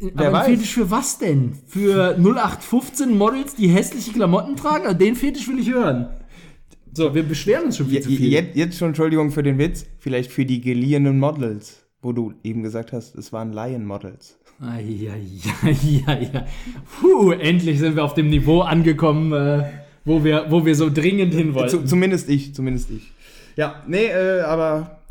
[0.00, 0.46] Wer Aber weiß.
[0.46, 1.56] Fetisch für was denn?
[1.66, 4.84] Für 0815 Models, die hässliche Klamotten tragen?
[4.84, 6.08] Also den Fetisch will ich hören.
[6.96, 8.32] So, wir beschweren uns schon viel zu viel.
[8.32, 12.62] Jetzt, jetzt schon, Entschuldigung für den Witz, vielleicht für die geliehenen Models, wo du eben
[12.62, 14.38] gesagt hast, es waren Laien-Models.
[14.60, 16.46] Ah, ja, ja, ja, ja.
[16.98, 19.64] Puh, endlich sind wir auf dem Niveau angekommen, äh,
[20.06, 21.86] wo, wir, wo wir so dringend hin wollen.
[21.86, 23.12] zumindest ich, zumindest ich.
[23.56, 25.02] Ja, nee, äh, aber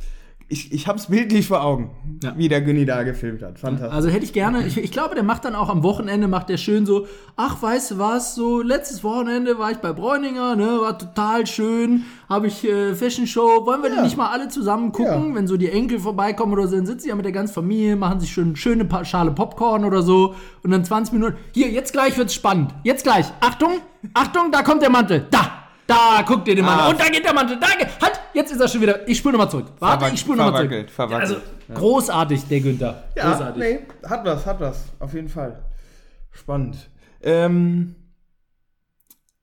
[0.47, 1.89] ich, ich habe es bildlich vor Augen,
[2.21, 2.33] ja.
[2.37, 3.57] wie der Günni da gefilmt hat.
[3.57, 3.91] Fantastisch.
[3.91, 6.57] Also hätte ich gerne, ich, ich glaube, der macht dann auch am Wochenende, macht der
[6.57, 10.99] schön so, ach, weißt du was, so letztes Wochenende war ich bei Bräuninger, ne, war
[10.99, 13.95] total schön, habe ich äh, Fashion Show, wollen wir ja.
[13.95, 15.35] denn nicht mal alle zusammen gucken, ja.
[15.35, 17.95] wenn so die Enkel vorbeikommen oder so, dann sitzen sie ja mit der ganzen Familie,
[17.95, 21.91] machen sich schön schöne pa Schale Popcorn oder so und dann 20 Minuten, hier, jetzt
[21.91, 23.79] gleich wird's spannend, jetzt gleich, Achtung,
[24.13, 26.89] Achtung, da kommt der Mantel, da, da, guck dir den Mann ah.
[26.89, 27.59] Und da geht der Mantel.
[27.59, 29.07] Da, halt, jetzt ist er schon wieder.
[29.07, 29.67] Ich spule nochmal zurück.
[29.79, 30.89] Warte, ich spule nochmal zurück.
[30.89, 31.21] Verwackelt.
[31.21, 31.35] Also,
[31.67, 31.75] ja.
[31.75, 33.03] großartig, der Günther.
[33.15, 33.63] Ja, großartig.
[33.63, 34.85] nee, hat was, hat was.
[34.99, 35.63] Auf jeden Fall.
[36.31, 36.89] Spannend.
[37.21, 37.95] Ähm,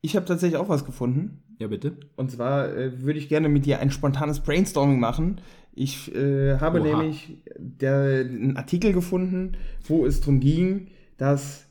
[0.01, 1.43] ich habe tatsächlich auch was gefunden.
[1.59, 1.97] Ja, bitte.
[2.17, 5.41] Und zwar äh, würde ich gerne mit dir ein spontanes Brainstorming machen.
[5.75, 6.89] Ich äh, habe Oha.
[6.89, 9.53] nämlich der, einen Artikel gefunden,
[9.87, 11.67] wo es darum ging, dass,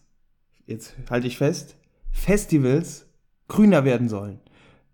[0.65, 1.75] jetzt halte ich fest,
[2.11, 3.07] Festivals
[3.47, 4.39] grüner werden sollen.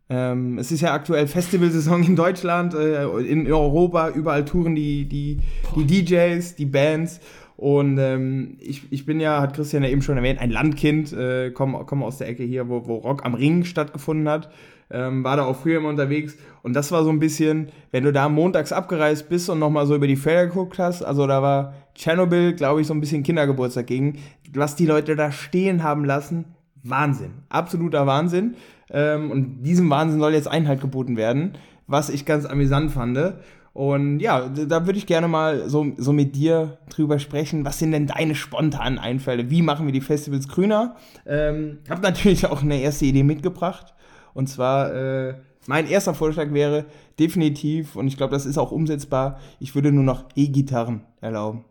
[0.10, 5.40] Ähm, es ist ja aktuell Festivalsaison in Deutschland, äh, in Europa, überall touren die, die,
[5.76, 7.20] die DJs, die Bands.
[7.58, 11.52] Und ähm, ich, ich bin ja, hat Christian ja eben schon erwähnt, ein Landkind, äh,
[11.52, 14.50] komme komm aus der Ecke hier, wo, wo Rock am Ring stattgefunden hat.
[14.90, 16.38] Ähm, war da auch früher immer unterwegs.
[16.62, 19.96] Und das war so ein bisschen, wenn du da montags abgereist bist und nochmal so
[19.96, 23.88] über die Felder geguckt hast, also da war Tschernobyl, glaube ich, so ein bisschen Kindergeburtstag
[23.88, 24.20] gegen,
[24.54, 26.46] was die Leute da stehen haben lassen,
[26.84, 27.32] Wahnsinn.
[27.50, 28.56] Absoluter Wahnsinn.
[28.90, 31.54] Ähm, und diesem Wahnsinn soll jetzt Einhalt geboten werden,
[31.88, 33.36] was ich ganz amüsant fand.
[33.74, 37.64] Und ja, da würde ich gerne mal so, so mit dir drüber sprechen.
[37.64, 39.52] Was sind denn deine spontanen Einfälle?
[39.52, 40.96] Wie machen wir die Festivals grüner?
[41.26, 43.94] Ähm, habe natürlich auch eine erste Idee mitgebracht.
[44.34, 45.36] Und zwar, äh,
[45.68, 46.86] mein erster Vorschlag wäre
[47.20, 51.66] definitiv, und ich glaube, das ist auch umsetzbar, ich würde nur noch E-Gitarren erlauben.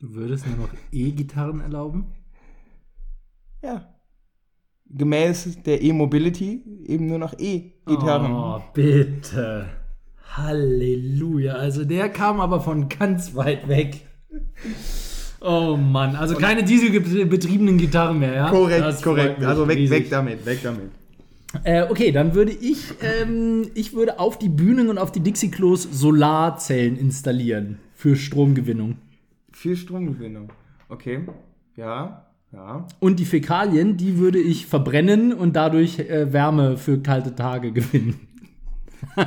[0.00, 2.06] Du würdest nur noch E-Gitarren erlauben?
[3.62, 3.97] Ja
[4.90, 8.32] gemäß der E-Mobility eben nur noch E-Gitarren.
[8.32, 9.66] Oh, bitte.
[10.36, 11.54] Halleluja.
[11.54, 14.06] Also der kam aber von ganz weit weg.
[15.40, 18.50] Oh Mann, also Und keine dieselbetriebenen Gitarren mehr, ja?
[18.50, 19.44] Korrekt, korrekt.
[19.44, 20.90] Also weg, weg damit, weg damit.
[21.64, 25.84] Äh, okay, dann würde ich, ähm, ich würde auf die Bühnen und auf die Dixie-Klos
[25.84, 28.98] Solarzellen installieren für Stromgewinnung.
[29.52, 30.52] Für Stromgewinnung,
[30.88, 31.20] okay,
[31.76, 32.27] ja.
[32.52, 32.86] Ja.
[32.98, 38.20] Und die Fäkalien, die würde ich verbrennen und dadurch äh, Wärme für kalte Tage gewinnen.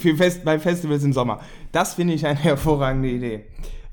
[0.00, 1.40] für Fest, bei Festivals im Sommer.
[1.70, 3.44] Das finde ich eine hervorragende Idee.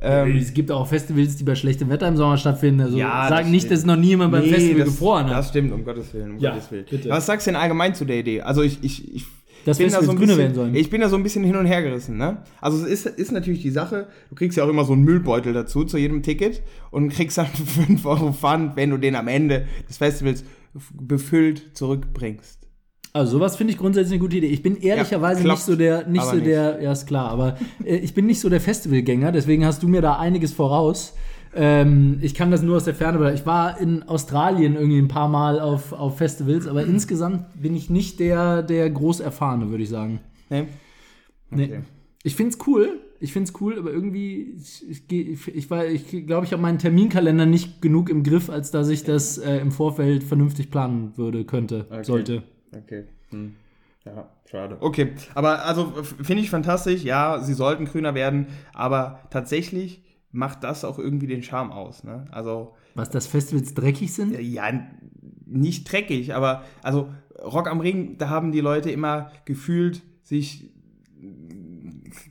[0.02, 2.82] Ähm, es gibt auch Festivals, die bei schlechtem Wetter im Sommer stattfinden.
[2.82, 5.34] Also ja, sagen nicht, dass noch nie jemand beim nee, Festival das, gefroren hat.
[5.34, 6.32] Das stimmt, um Gottes Willen.
[6.32, 6.86] Um ja, Gottes Willen.
[7.10, 8.42] Was sagst du denn allgemein zu der Idee?
[8.42, 9.26] Also ich, ich, ich
[9.66, 10.76] das bin da so grüner werden sollen.
[10.76, 12.38] Ich bin da so ein bisschen hin und her gerissen, ne?
[12.62, 15.54] Also es ist, ist natürlich die Sache, du kriegst ja auch immer so einen Müllbeutel
[15.54, 17.48] dazu zu jedem Ticket und kriegst dann
[17.88, 20.44] 5 Euro Pfand, wenn du den am Ende des Festivals
[20.94, 22.60] befüllt zurückbringst.
[23.12, 24.48] Also sowas finde ich grundsätzlich eine gute Idee.
[24.48, 26.84] Ich bin ehrlicherweise ja, klappt, nicht so der, nicht so der, nicht.
[26.84, 30.02] ja ist klar, aber äh, ich bin nicht so der Festivalgänger, deswegen hast du mir
[30.02, 31.16] da einiges voraus.
[31.56, 35.08] Ähm, ich kann das nur aus der Ferne, weil ich war in Australien irgendwie ein
[35.08, 36.92] paar Mal auf, auf Festivals, aber mhm.
[36.92, 40.20] insgesamt bin ich nicht der, der groß erfahrene, würde ich sagen.
[40.50, 40.68] Nee.
[41.52, 41.68] Okay.
[41.68, 41.80] Nee.
[42.24, 43.00] Ich finde es cool.
[43.22, 47.46] Ich finde es cool, aber irgendwie, ich, ich, ich, ich glaube, ich habe meinen Terminkalender
[47.46, 51.86] nicht genug im Griff, als dass ich das äh, im Vorfeld vernünftig planen würde, könnte,
[51.90, 52.04] okay.
[52.04, 52.44] sollte.
[52.72, 53.04] Okay.
[53.32, 53.56] Hm.
[54.06, 54.78] Ja, schade.
[54.80, 55.92] Okay, aber also
[56.24, 57.04] finde ich fantastisch.
[57.04, 60.02] Ja, sie sollten grüner werden, aber tatsächlich
[60.32, 62.04] macht das auch irgendwie den Charme aus.
[62.04, 62.26] Ne?
[62.32, 64.40] Also was das Festivals dreckig sind?
[64.40, 64.72] Ja,
[65.46, 67.10] nicht dreckig, aber also
[67.44, 70.70] Rock am Ring, da haben die Leute immer gefühlt sich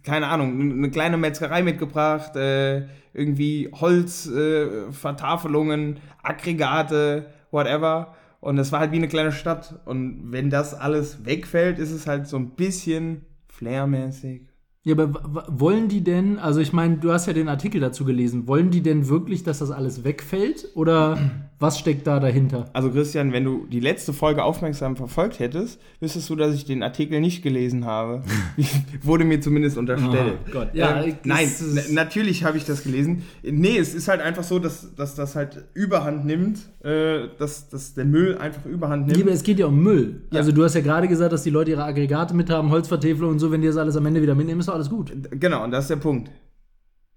[0.03, 8.15] keine Ahnung, eine kleine Metzgerei mitgebracht, äh, irgendwie Holzvertafelungen, äh, Aggregate, whatever.
[8.41, 9.81] Und das war halt wie eine kleine Stadt.
[9.85, 14.48] Und wenn das alles wegfällt, ist es halt so ein bisschen flairmäßig.
[14.89, 18.49] Ja, aber wollen die denn, also ich meine, du hast ja den Artikel dazu gelesen,
[18.49, 20.69] wollen die denn wirklich, dass das alles wegfällt?
[20.75, 21.19] Oder
[21.61, 22.71] Was steckt da dahinter?
[22.73, 26.85] Also Christian, wenn du die letzte Folge aufmerksam verfolgt hättest, wüsstest du, dass ich den
[26.85, 28.23] Artikel nicht gelesen habe.
[29.03, 30.39] Wurde mir zumindest unterstellt.
[30.47, 31.51] Oh Gott, ja, ähm, nein,
[31.91, 33.25] natürlich habe ich das gelesen.
[33.43, 37.95] Nee, es ist halt einfach so, dass, dass das halt Überhand nimmt, äh, dass, dass
[37.95, 39.17] der Müll einfach Überhand nimmt.
[39.17, 40.23] Liebe, es geht ja um Müll.
[40.31, 40.39] Ja.
[40.39, 43.41] Also du hast ja gerade gesagt, dass die Leute ihre Aggregate mit haben, Holzvertäfler und
[43.41, 45.13] so, wenn die das alles am Ende wieder mitnehmen, ist doch alles gut.
[45.33, 46.31] Genau, und das ist der Punkt.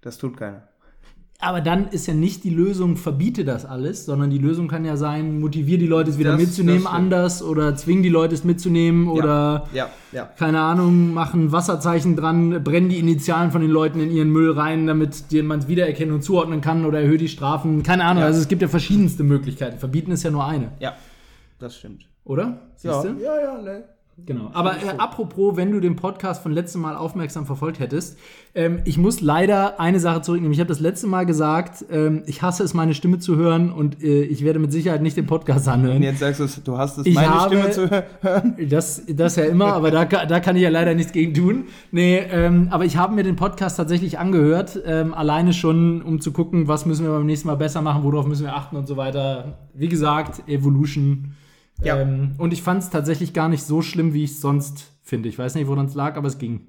[0.00, 0.71] Das tut keiner.
[1.44, 4.96] Aber dann ist ja nicht die Lösung, verbiete das alles, sondern die Lösung kann ja
[4.96, 8.44] sein, motiviere die Leute es wieder Das- mitzunehmen das anders oder zwing die Leute es
[8.44, 10.26] mitzunehmen oder Ja, ja.
[10.38, 14.86] keine Ahnung, machen Wasserzeichen dran, brennen die Initialen von den Leuten in ihren Müll rein,
[14.86, 17.82] damit man es wiedererkennen und zuordnen kann oder erhöht die Strafen.
[17.82, 18.28] Keine Ahnung, Ja.
[18.28, 19.78] also es gibt ja verschiedenste Möglichkeiten.
[19.80, 20.92] Verbieten ist ja nur eine, Ja,
[21.58, 22.04] das stimmt.
[22.24, 22.60] oder?
[22.84, 23.20] Ja, Siehst du?
[23.24, 23.82] ja, ja, ne.
[24.24, 24.50] Genau.
[24.52, 28.18] Aber äh, apropos, wenn du den Podcast von letztem Mal aufmerksam verfolgt hättest,
[28.54, 30.52] ähm, ich muss leider eine Sache zurücknehmen.
[30.52, 34.02] Ich habe das letzte Mal gesagt, ähm, ich hasse es, meine Stimme zu hören und
[34.02, 36.02] äh, ich werde mit Sicherheit nicht den Podcast Und anhören.
[36.02, 38.54] jetzt sagst du, es, du hast es, Ich meine habe- Stimme zu hören.
[38.68, 41.64] Das, das ja immer, aber da, da kann ich ja leider nichts gegen tun.
[41.90, 46.32] Nee, ähm, aber ich habe mir den Podcast tatsächlich angehört, ähm, alleine schon, um zu
[46.32, 48.96] gucken, was müssen wir beim nächsten Mal besser machen, worauf müssen wir achten und so
[48.96, 49.58] weiter.
[49.74, 51.32] Wie gesagt, Evolution.
[51.84, 51.98] Ja.
[52.00, 55.28] Ähm, und ich fand es tatsächlich gar nicht so schlimm, wie ich es sonst finde.
[55.28, 56.66] Ich weiß nicht, woran es lag, aber es ging.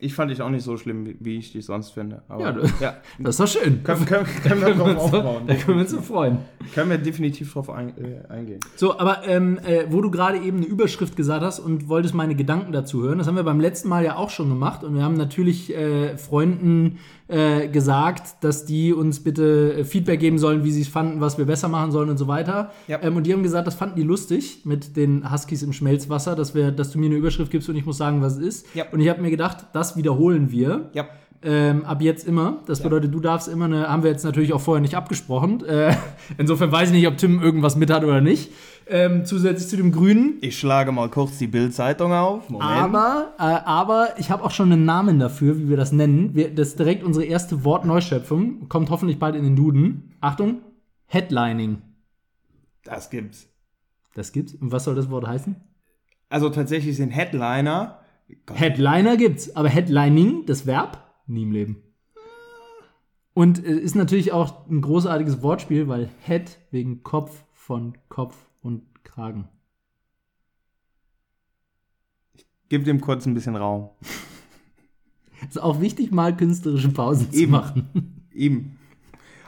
[0.00, 2.22] Ich fand dich auch nicht so schlimm, wie, ich dich sonst finde.
[2.28, 2.98] Aber, Ja, du- ja.
[3.18, 3.82] Das ist doch schön.
[3.82, 5.42] Können, können, können wir drauf aufbauen.
[5.48, 6.38] Da können wir uns so freuen.
[6.72, 8.60] Können wir definitiv drauf ein, äh, eingehen.
[8.76, 12.36] So, aber ähm, äh, wo du gerade eben eine Überschrift gesagt hast und wolltest meine
[12.36, 15.02] Gedanken dazu hören, das haben wir beim letzten Mal ja auch schon gemacht und wir
[15.02, 20.70] haben natürlich äh, Freunden äh, gesagt, dass die uns bitte äh, Feedback geben sollen, wie
[20.70, 22.72] sie es fanden, was wir besser machen sollen und so weiter.
[22.86, 23.00] Ja.
[23.02, 26.54] Ähm, und die haben gesagt, das fanden die lustig mit den Huskies im Schmelzwasser, dass
[26.54, 28.74] wir, dass du mir eine Überschrift gibst und ich muss sagen, was es ist.
[28.74, 28.86] Ja.
[28.92, 30.88] Und ich habe mir gedacht, das wiederholen wir.
[30.94, 31.06] Ja.
[31.40, 32.62] Ähm, ab jetzt immer.
[32.66, 35.64] Das bedeutet, du darfst immer eine, haben wir jetzt natürlich auch vorher nicht abgesprochen.
[35.64, 35.94] Äh,
[36.38, 38.50] insofern weiß ich nicht, ob Tim irgendwas mit hat oder nicht.
[38.90, 40.38] Ähm, zusätzlich zu dem Grünen.
[40.40, 42.48] Ich schlage mal kurz die Bild-Zeitung auf.
[42.48, 42.70] Moment.
[42.70, 46.34] Aber, äh, aber ich habe auch schon einen Namen dafür, wie wir das nennen.
[46.34, 48.68] Wir, das ist direkt unsere erste Wortneuschöpfung.
[48.68, 50.14] Kommt hoffentlich bald in den Duden.
[50.20, 50.62] Achtung,
[51.06, 51.82] Headlining.
[52.84, 53.48] das gibt's.
[54.14, 54.54] Das gibt's.
[54.54, 55.56] Und was soll das Wort heißen?
[56.30, 58.00] Also tatsächlich sind Headliner.
[58.46, 61.82] Gott, Headliner gibt's, aber Headlining, das Verb, nie im Leben.
[63.34, 68.82] Und äh, ist natürlich auch ein großartiges Wortspiel, weil Head wegen Kopf von Kopf und
[69.04, 69.48] Kragen.
[72.68, 73.90] Gib dem kurz ein bisschen Raum.
[75.48, 77.52] Ist auch wichtig, mal künstlerische Pausen zu Eben.
[77.52, 78.20] machen.
[78.34, 78.78] Eben.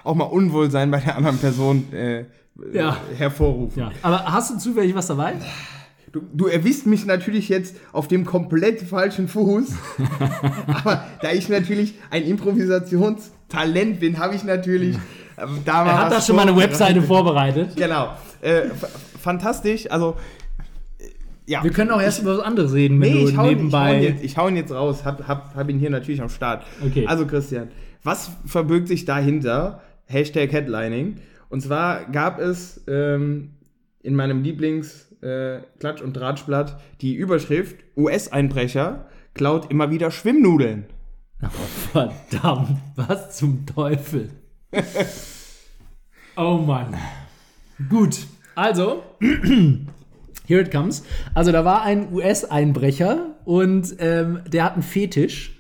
[0.05, 2.25] Auch mal Unwohlsein bei der anderen Person äh,
[2.73, 2.96] Ja.
[3.16, 3.81] hervorrufen.
[3.81, 3.92] Ja.
[4.03, 5.35] Aber hast du zufällig was dabei?
[6.12, 9.75] Du, du erwisst mich natürlich jetzt auf dem komplett falschen Fuß.
[10.66, 14.96] Aber da ich natürlich ein Improvisationstalent bin, habe ich natürlich
[15.37, 16.57] äh, da Er hat da schon mal eine.
[16.57, 17.77] Webseite vorbereitet.
[17.77, 18.14] Genau.
[18.42, 18.70] Äh,
[19.20, 19.90] fantastisch.
[19.90, 20.16] Also,
[20.98, 21.05] äh,
[21.46, 21.62] ja.
[21.64, 23.50] Wir können auch erst über was anderes reden, wenn Nee, ich hau, ihn- ich, hau
[23.50, 24.03] ihn nebenbei.
[24.03, 25.05] jetzt, ich hau ihn jetzt raus.
[25.05, 26.64] Hab, hab, hab ihn hier natürlich am Start.
[26.85, 27.07] Okay.
[27.07, 27.68] Also, Christian,
[28.03, 29.83] was verbirgt sich dahinter?
[30.07, 31.18] Hashtag Headlining.
[31.48, 33.50] Und zwar gab es ähm,
[34.03, 35.61] in meinem Lieblings- äh,
[36.03, 40.87] und Drahtschblatt die Überschrift: US-Einbrecher klaut immer wieder Schwimmnudeln.
[41.42, 41.48] Oh,
[41.92, 44.31] verdammt, was zum Teufel.
[46.37, 46.94] oh Mann.
[47.88, 49.02] Gut, also,
[50.46, 51.02] here it comes.
[51.34, 55.56] Also, da war ein US-Einbrecher und ähm, der hat einen Fetisch.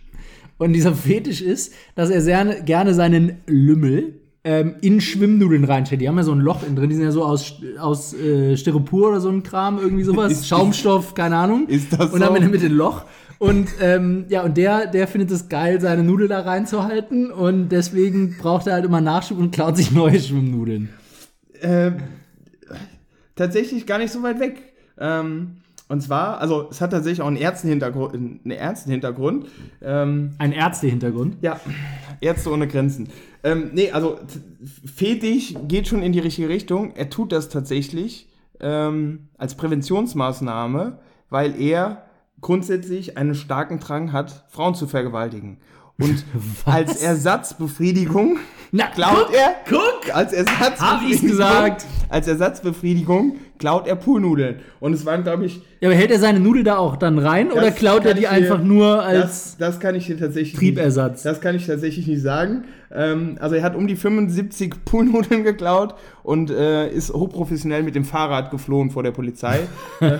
[0.58, 6.00] Und dieser Fetisch ist, dass er sehr gerne seinen Lümmel ähm, in Schwimmnudeln reinstellt.
[6.00, 8.56] Die haben ja so ein Loch innen drin, die sind ja so aus, aus äh,
[8.56, 10.32] Styropor oder so ein Kram, irgendwie sowas.
[10.32, 11.66] Ist- Schaumstoff, keine Ahnung.
[11.68, 12.40] Ist das Und dann so?
[12.40, 13.04] der Mitte ein Loch.
[13.38, 18.36] Und ähm, ja, und der, der findet es geil, seine Nudel da reinzuhalten und deswegen
[18.38, 20.90] braucht er halt immer Nachschub und klaut sich neue Schwimmnudeln.
[21.62, 21.96] Ähm,
[23.36, 24.74] tatsächlich gar nicht so weit weg.
[24.98, 25.56] Ähm,
[25.88, 28.14] und zwar, also es hat tatsächlich auch einen Ärztenhintergrund.
[28.14, 29.46] Einen Ärztenhintergrund.
[29.82, 31.38] Ähm, Ein Ärztehintergrund.
[31.42, 31.58] ja,
[32.20, 33.08] Ärzte ohne Grenzen.
[33.42, 34.20] Ähm, nee, also
[34.84, 36.94] Fetisch geht schon in die richtige Richtung.
[36.94, 38.28] Er tut das tatsächlich
[38.60, 42.04] ähm, als Präventionsmaßnahme, weil er
[42.40, 45.58] grundsätzlich einen starken Drang hat, Frauen zu vergewaltigen.
[46.00, 46.24] Und
[46.64, 48.38] als Ersatzbefriedigung
[48.72, 50.14] Na, klaut guck, er guck!
[50.14, 51.86] als Ersatzbefriedigung, Hab ich's gesagt.
[52.08, 54.56] als Ersatzbefriedigung klaut er Poolnudeln.
[54.80, 55.60] Und es waren, glaube ich.
[55.80, 58.30] Ja, aber hält er seine Nudel da auch dann rein oder klaut er die dir,
[58.30, 59.22] einfach nur als.
[59.22, 60.58] Das, das, kann ich dir tatsächlich.
[60.58, 61.24] Triebersatz.
[61.24, 62.64] Nicht, das kann ich tatsächlich nicht sagen.
[62.92, 68.04] Ähm, also er hat um die 75 Poolnudeln geklaut und äh, ist hochprofessionell mit dem
[68.04, 69.60] Fahrrad geflohen vor der Polizei.
[70.00, 70.18] äh,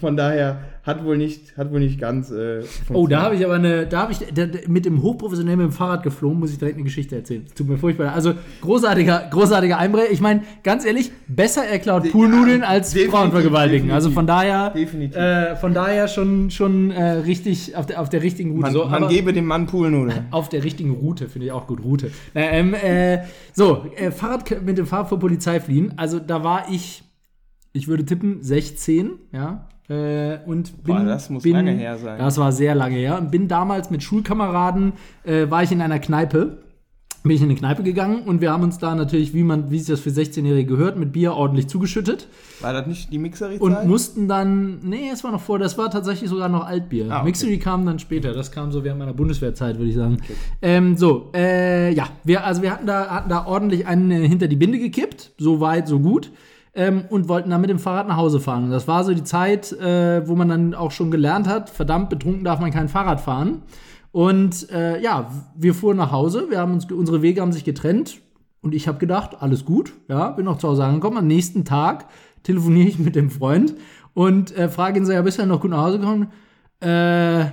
[0.00, 2.30] von daher hat wohl nicht, hat wohl nicht ganz.
[2.30, 5.66] Äh, oh, da habe ich aber eine, da habe ich da, mit dem hochprofessionell mit
[5.66, 7.44] dem Fahrrad geflogen, muss ich direkt eine Geschichte erzählen.
[7.54, 8.12] Tut mir furchtbar.
[8.12, 10.10] Also großartiger, großartiger Einbrecher.
[10.10, 13.90] Ich meine, ganz ehrlich, besser er klaut Poolnudeln ja, als Frauen vergewaltigen.
[13.90, 18.50] Also von daher, äh, von daher schon, schon äh, richtig auf der, auf der richtigen
[18.52, 18.62] Route.
[18.62, 20.26] Man, so, man gebe dem Mann Poolnudeln.
[20.30, 21.84] Auf der richtigen Route finde ich auch gut.
[21.84, 22.09] Route.
[22.34, 25.94] Ähm, äh, so, äh, Fahrrad mit dem Fahrrad vor Polizei fliehen.
[25.96, 27.04] Also da war ich,
[27.72, 29.68] ich würde tippen, 16, ja.
[29.88, 32.18] Äh, und bin, Boah, das muss bin, lange her sein.
[32.18, 33.18] Das war sehr lange her.
[33.18, 34.92] Und bin damals mit Schulkameraden,
[35.24, 36.58] äh, war ich in einer Kneipe.
[37.22, 39.78] Bin ich in eine Kneipe gegangen und wir haben uns da natürlich, wie man, wie
[39.78, 42.28] sich das für 16-Jährige gehört, mit Bier ordentlich zugeschüttet.
[42.60, 43.58] War das nicht die Mixery?
[43.58, 47.06] Und mussten dann, nee, es war noch vor, das war tatsächlich sogar noch Altbier.
[47.10, 47.26] Ah, okay.
[47.26, 50.16] Mixery kam dann später, das kam so während meiner Bundeswehrzeit, würde ich sagen.
[50.22, 50.34] Okay.
[50.62, 54.48] Ähm, so, äh, ja, wir, also wir hatten da, hatten da ordentlich einen äh, hinter
[54.48, 56.30] die Binde gekippt, so weit, so gut
[56.74, 58.64] ähm, und wollten dann mit dem Fahrrad nach Hause fahren.
[58.64, 62.10] Und das war so die Zeit, äh, wo man dann auch schon gelernt hat, verdammt
[62.10, 63.62] betrunken darf man kein Fahrrad fahren.
[64.12, 68.20] Und äh, ja, wir fuhren nach Hause, wir haben uns, unsere Wege haben sich getrennt
[68.60, 71.16] und ich habe gedacht, alles gut, ja, bin noch zu Hause angekommen.
[71.16, 72.06] Am nächsten Tag
[72.42, 73.74] telefoniere ich mit dem Freund
[74.14, 76.28] und äh, frage ihn so, ja, bist du noch gut nach Hause gekommen?
[76.80, 77.46] Äh,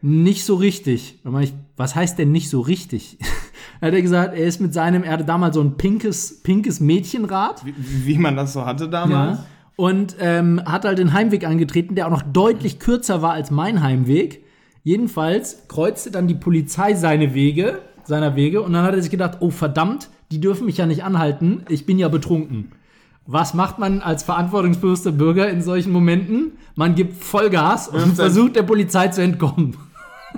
[0.00, 1.20] nicht so richtig.
[1.22, 3.18] Dann meine ich, was heißt denn nicht so richtig?
[3.80, 7.64] hat er gesagt, er ist mit seinem, er hatte damals so ein pinkes, pinkes Mädchenrad.
[7.64, 7.74] Wie,
[8.06, 9.38] wie man das so hatte damals.
[9.38, 9.44] Ja.
[9.76, 13.82] Und ähm, hat halt den Heimweg angetreten, der auch noch deutlich kürzer war als mein
[13.82, 14.44] Heimweg.
[14.88, 19.36] Jedenfalls kreuzte dann die Polizei seine Wege, seiner Wege, und dann hat er sich gedacht,
[19.40, 22.72] oh verdammt, die dürfen mich ja nicht anhalten, ich bin ja betrunken.
[23.26, 26.52] Was macht man als verantwortungsbewusster Bürger in solchen Momenten?
[26.74, 29.76] Man gibt Vollgas und versucht der Polizei zu entkommen.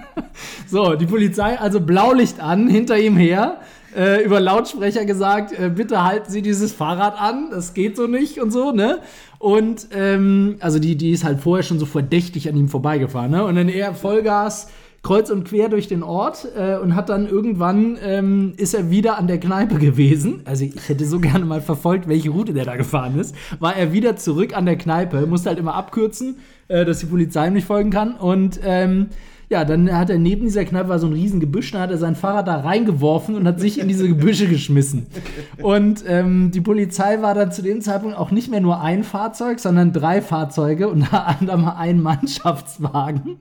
[0.66, 3.60] so, die Polizei also Blaulicht an, hinter ihm her,
[3.96, 8.40] äh, über Lautsprecher gesagt, äh, bitte halten Sie dieses Fahrrad an, das geht so nicht
[8.40, 9.00] und so, ne?
[9.38, 13.44] Und ähm, also die, die ist halt vorher schon so verdächtig an ihm vorbeigefahren, ne?
[13.44, 14.68] Und dann er Vollgas
[15.03, 19.18] kreuz und quer durch den Ort äh, und hat dann irgendwann ähm, ist er wieder
[19.18, 20.42] an der Kneipe gewesen.
[20.44, 23.35] Also ich hätte so gerne mal verfolgt, welche Route der da gefahren ist.
[23.61, 27.46] War er wieder zurück an der Kneipe, musste halt immer abkürzen, äh, dass die Polizei
[27.46, 29.09] ihm nicht folgen kann und ähm,
[29.50, 31.98] ja, dann hat er neben dieser Kneipe war so ein riesen Gebüsch, dann hat er
[31.98, 35.08] sein Fahrrad da reingeworfen und hat sich in diese Gebüsche geschmissen.
[35.60, 39.58] Und ähm, die Polizei war dann zu dem Zeitpunkt auch nicht mehr nur ein Fahrzeug,
[39.58, 43.40] sondern drei Fahrzeuge und unter anderem ein Mannschaftswagen.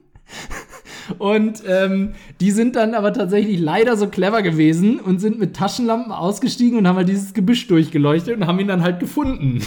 [1.18, 6.12] Und ähm, die sind dann aber tatsächlich leider so clever gewesen und sind mit Taschenlampen
[6.12, 9.62] ausgestiegen und haben halt dieses Gebüsch durchgeleuchtet und haben ihn dann halt gefunden.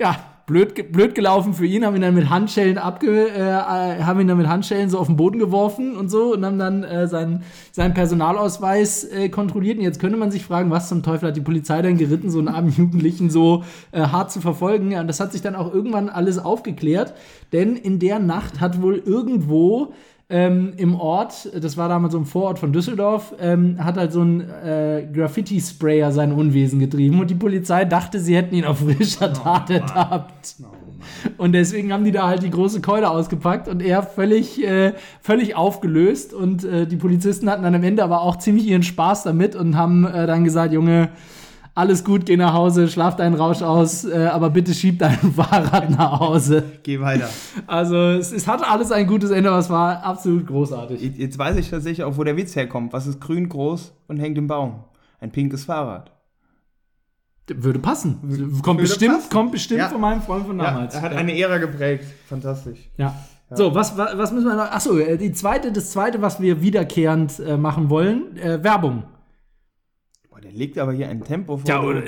[0.00, 0.18] ja,
[0.48, 4.26] blöd, blöd gelaufen für ihn, haben ihn dann mit Handschellen abge, äh, äh, haben ihn
[4.26, 7.44] dann mit Handschellen so auf den Boden geworfen und so und haben dann äh, seinen,
[7.70, 9.78] seinen Personalausweis äh, kontrolliert.
[9.78, 12.38] Und jetzt könnte man sich fragen, was zum Teufel hat die Polizei denn geritten, so
[12.40, 14.90] einen armen Jugendlichen so äh, hart zu verfolgen.
[14.90, 17.14] Ja, und das hat sich dann auch irgendwann alles aufgeklärt,
[17.52, 19.92] denn in der Nacht hat wohl irgendwo
[20.30, 24.22] ähm, im Ort, das war damals so ein Vorort von Düsseldorf, ähm, hat halt so
[24.22, 29.32] ein äh, Graffiti-Sprayer sein Unwesen getrieben und die Polizei dachte, sie hätten ihn auf frischer
[29.32, 30.56] oh Tat oh, ertappt.
[30.62, 30.66] Oh,
[31.38, 35.56] und deswegen haben die da halt die große Keule ausgepackt und er völlig, äh, völlig
[35.56, 36.34] aufgelöst.
[36.34, 39.76] Und äh, die Polizisten hatten dann am Ende aber auch ziemlich ihren Spaß damit und
[39.76, 41.10] haben äh, dann gesagt, Junge,
[41.78, 45.90] alles gut, geh nach Hause, schlaf deinen Rausch aus, äh, aber bitte schieb dein Fahrrad
[45.90, 46.64] nach Hause.
[46.82, 47.28] Geh weiter.
[47.68, 51.00] Also es, es hatte alles ein gutes Ende, aber es war absolut großartig.
[51.16, 52.92] Jetzt weiß ich tatsächlich auch, wo der Witz herkommt.
[52.92, 54.84] Was ist grün groß und hängt im Baum?
[55.20, 56.10] Ein pinkes Fahrrad.
[57.46, 58.18] Würde passen.
[58.62, 59.30] Kommt Würde bestimmt, passen.
[59.30, 59.88] Kommt bestimmt ja.
[59.88, 60.94] von meinem Freund von damals.
[60.94, 61.18] Ja, er hat ja.
[61.18, 62.06] eine Ära geprägt.
[62.28, 62.90] Fantastisch.
[62.96, 63.14] Ja.
[63.50, 63.56] ja.
[63.56, 64.72] So, was, was müssen wir noch?
[64.72, 69.04] Achso, äh, die zweite, das zweite, was wir wiederkehrend äh, machen wollen, äh, Werbung.
[70.38, 71.68] Boah, der legt aber hier ein Tempo vor.
[71.68, 72.02] Ja, oder?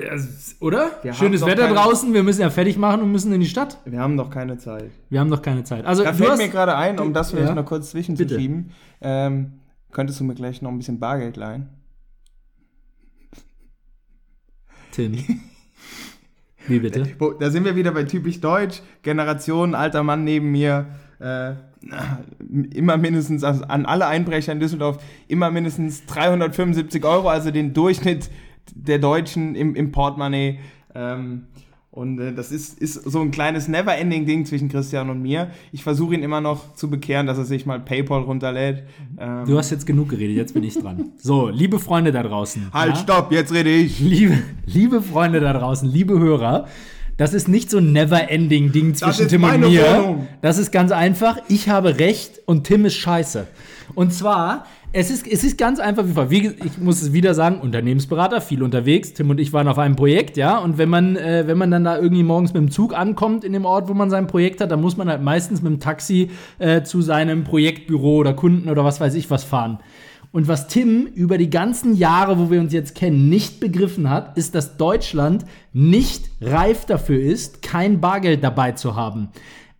[0.60, 0.90] oder?
[1.12, 1.74] Schönes Wetter keine...
[1.74, 3.78] draußen, wir müssen ja fertig machen und müssen in die Stadt.
[3.84, 4.90] Wir haben doch keine Zeit.
[5.08, 5.84] Wir haben doch keine Zeit.
[5.84, 6.38] Also, da fällt hast...
[6.38, 7.54] mir gerade ein, um das vielleicht ja.
[7.54, 8.70] noch kurz zwischenzuschieben.
[9.00, 11.70] Ähm, könntest du mir gleich noch ein bisschen Bargeld leihen?
[14.92, 15.18] Tim.
[16.68, 17.08] Wie bitte?
[17.40, 18.80] Da sind wir wieder bei typisch Deutsch.
[19.02, 20.86] Generation, alter Mann neben mir.
[21.20, 21.52] Äh,
[22.74, 28.30] immer mindestens also an alle Einbrecher in Düsseldorf immer mindestens 375 Euro, also den Durchschnitt
[28.74, 30.58] der Deutschen im, im Portemonnaie.
[30.94, 31.46] Ähm,
[31.92, 35.50] und äh, das ist, ist so ein kleines Never-Ending-Ding zwischen Christian und mir.
[35.72, 38.84] Ich versuche ihn immer noch zu bekehren, dass er sich mal PayPal runterlädt.
[39.18, 41.10] Ähm du hast jetzt genug geredet, jetzt bin ich dran.
[41.18, 42.72] So, liebe Freunde da draußen.
[42.72, 42.96] Halt, ja?
[42.96, 43.98] stopp, jetzt rede ich.
[43.98, 46.68] Liebe, liebe Freunde da draußen, liebe Hörer,
[47.20, 49.82] Das ist nicht so ein Never-Ending-Ding zwischen Tim und mir.
[49.82, 50.28] Wohnung.
[50.40, 51.36] Das ist ganz einfach.
[51.48, 53.46] Ich habe recht und Tim ist scheiße.
[53.94, 56.32] Und zwar, es ist, es ist ganz einfach wie folgt.
[56.64, 59.12] Ich muss es wieder sagen, Unternehmensberater, viel unterwegs.
[59.12, 60.56] Tim und ich waren auf einem Projekt, ja.
[60.56, 63.52] Und wenn man, äh, wenn man dann da irgendwie morgens mit dem Zug ankommt in
[63.52, 66.30] dem Ort, wo man sein Projekt hat, dann muss man halt meistens mit dem Taxi
[66.58, 69.78] äh, zu seinem Projektbüro oder Kunden oder was weiß ich was fahren.
[70.32, 74.36] Und was Tim über die ganzen Jahre, wo wir uns jetzt kennen, nicht begriffen hat,
[74.36, 79.28] ist, dass Deutschland nicht reif dafür ist, kein Bargeld dabei zu haben.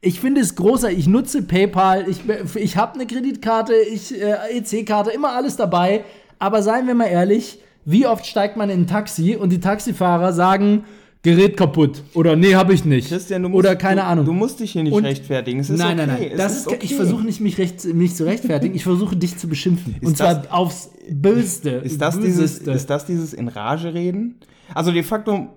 [0.01, 0.99] Ich finde es großartig.
[0.99, 2.23] Ich nutze PayPal, ich,
[2.57, 6.05] ich habe eine Kreditkarte, ich äh, EC-Karte, immer alles dabei.
[6.39, 10.33] Aber seien wir mal ehrlich, wie oft steigt man in ein Taxi und die Taxifahrer
[10.33, 10.85] sagen,
[11.23, 13.09] Gerät kaputt oder nee, habe ich nicht.
[13.09, 14.25] Christian, du musst, oder keine du, Ahnung.
[14.25, 15.61] Du musst dich hier nicht Und- rechtfertigen.
[15.61, 16.07] Ist nein, okay.
[16.07, 16.33] nein, nein.
[16.39, 16.79] Das ist ist, okay.
[16.81, 18.75] Ich versuche nicht, mich, recht, mich zu rechtfertigen.
[18.75, 19.97] Ich versuche, dich zu beschimpfen.
[20.03, 21.71] Und das- zwar aufs Böste.
[21.71, 24.37] Ist das, dieses, ist das dieses in Rage reden?
[24.73, 25.49] Also de facto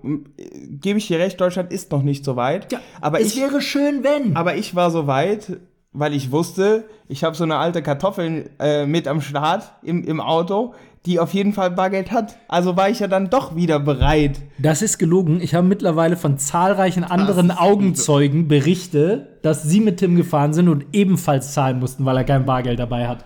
[0.82, 2.70] gebe ich dir recht, Deutschland ist noch nicht so weit.
[2.72, 4.36] ja, aber, es ich, wäre schön, wenn.
[4.36, 5.60] aber ich war so weit,
[5.92, 10.20] weil ich wusste, ich habe so eine alte Kartoffel äh, mit am Start im, im
[10.20, 10.74] Auto,
[11.06, 12.38] die auf jeden Fall Bargeld hat.
[12.48, 14.40] Also war ich ja dann doch wieder bereit.
[14.58, 15.40] Das ist gelogen.
[15.40, 20.68] Ich habe mittlerweile von zahlreichen anderen ist Augenzeugen Berichte, dass sie mit Tim gefahren sind
[20.68, 23.24] und ebenfalls zahlen mussten, weil er kein Bargeld dabei hat.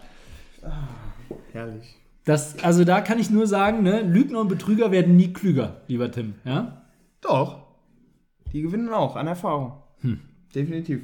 [1.52, 1.94] Herrlich.
[2.24, 6.10] Das, also da kann ich nur sagen, ne, Lügner und Betrüger werden nie klüger, lieber
[6.10, 6.34] Tim.
[6.44, 6.82] Ja?
[7.20, 7.62] Doch.
[8.52, 9.72] Die gewinnen auch an Erfahrung.
[10.00, 10.20] Hm.
[10.54, 11.00] Definitiv.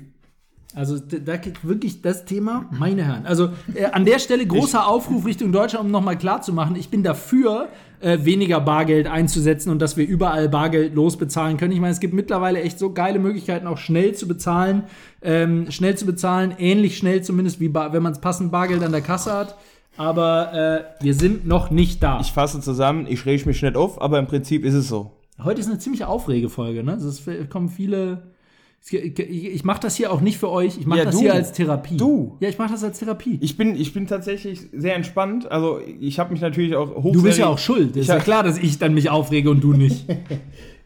[0.74, 3.26] Also da wirklich das Thema, meine Herren.
[3.26, 7.68] Also äh, an der Stelle großer Aufruf Richtung Deutschland, um nochmal klarzumachen, ich bin dafür,
[8.00, 11.72] äh, weniger Bargeld einzusetzen und dass wir überall Bargeld losbezahlen können.
[11.72, 14.82] Ich meine, es gibt mittlerweile echt so geile Möglichkeiten, auch schnell zu bezahlen.
[15.22, 19.00] Ähm, schnell zu bezahlen, ähnlich schnell zumindest, wie wenn man es passend Bargeld an der
[19.00, 19.56] Kasse hat.
[19.96, 20.52] Aber
[21.00, 22.20] äh, wir sind noch nicht da.
[22.20, 25.12] Ich fasse zusammen, ich rege mich nicht auf, aber im Prinzip ist es so.
[25.42, 26.94] Heute ist eine ziemlich Aufregefolge, ne?
[26.94, 28.33] Es kommen viele.
[28.90, 31.22] Ich, mache das hier auch nicht für euch, ich mache Ja, das du.
[31.22, 31.96] hier als Therapie.
[31.96, 32.36] Du.
[32.40, 33.38] Ja, ich mache das als Therapie.
[33.40, 35.50] Ich bin, ich bin tatsächlich sehr entspannt.
[35.50, 37.12] Also ich habe mich natürlich auch hoch.
[37.12, 37.96] Du bist ja auch schuld.
[37.96, 40.06] Ist ja klar, dass ich dann mich aufrege und du nicht.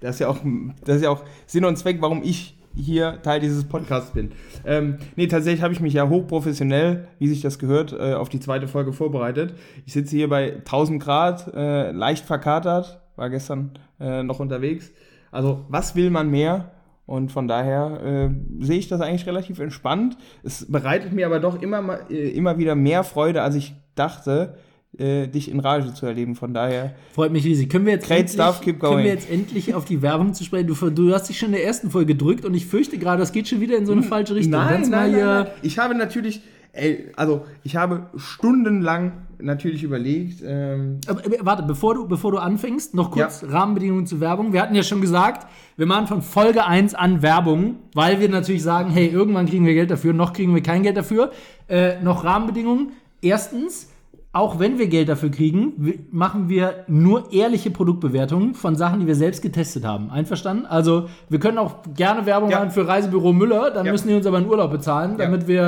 [0.01, 0.39] Das ist ja auch,
[0.85, 4.31] das ist ja auch Sinn und Zweck, warum ich hier Teil dieses Podcasts bin.
[4.65, 8.39] Ähm, nee, tatsächlich habe ich mich ja hochprofessionell, wie sich das gehört, äh, auf die
[8.39, 9.55] zweite Folge vorbereitet.
[9.87, 14.93] Ich sitze hier bei 1000 Grad, äh, leicht verkatert, war gestern äh, noch unterwegs.
[15.33, 16.71] Also, was will man mehr?
[17.09, 20.19] Und von daher äh, sehe ich das eigentlich relativ entspannt.
[20.43, 24.57] Es bereitet mir aber doch immer, mal, äh, immer wieder mehr Freude, als ich dachte,
[24.99, 26.35] äh, dich in Rage zu erleben.
[26.35, 27.71] Von daher, Freut mich riesig.
[27.71, 30.67] Können wir jetzt, endlich, stuff, können wir jetzt endlich auf die Werbung zu sprechen?
[30.67, 33.33] Du, du hast dich schon in der ersten Folge gedrückt und ich fürchte gerade, das
[33.33, 34.53] geht schon wieder in so eine falsche Richtung.
[34.53, 35.47] Nein, nein, nein, nein.
[35.63, 36.43] Ich habe natürlich,
[36.73, 40.43] ey, also ich habe stundenlang natürlich überlegt.
[40.45, 44.53] Ähm, Aber, aber, warte, bevor du, bevor du anfängst, noch kurz Rahmenbedingungen zur Werbung.
[44.53, 48.63] Wir hatten ja schon gesagt, wir machen von Folge 1 an Werbung, weil wir natürlich
[48.63, 51.31] sagen, hey, irgendwann kriegen wir Geld dafür, noch kriegen wir kein Geld dafür.
[51.69, 52.93] Äh, noch Rahmenbedingungen.
[53.21, 53.91] Erstens,
[54.33, 59.15] auch wenn wir Geld dafür kriegen, machen wir nur ehrliche Produktbewertungen von Sachen, die wir
[59.15, 60.11] selbst getestet haben.
[60.11, 60.67] Einverstanden?
[60.67, 62.59] Also, wir können auch gerne Werbung Ja.
[62.59, 63.93] machen für Reisebüro Müller, dann Ja.
[63.93, 65.25] müssen die uns aber einen Urlaub bezahlen, Ja.
[65.25, 65.63] damit wir,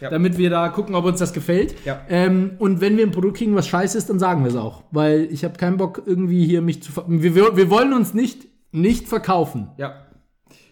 [0.00, 0.10] äh, Ja.
[0.10, 1.74] damit wir da gucken, ob uns das gefällt.
[1.86, 2.00] Ja.
[2.10, 4.82] Ähm, und wenn wir ein Produkt kriegen, was scheiße ist, dann sagen wir es auch.
[4.90, 8.12] Weil ich habe keinen Bock, irgendwie hier mich zu ver wir, wir, wir wollen uns
[8.12, 9.68] nicht, nicht verkaufen.
[9.78, 9.92] ja.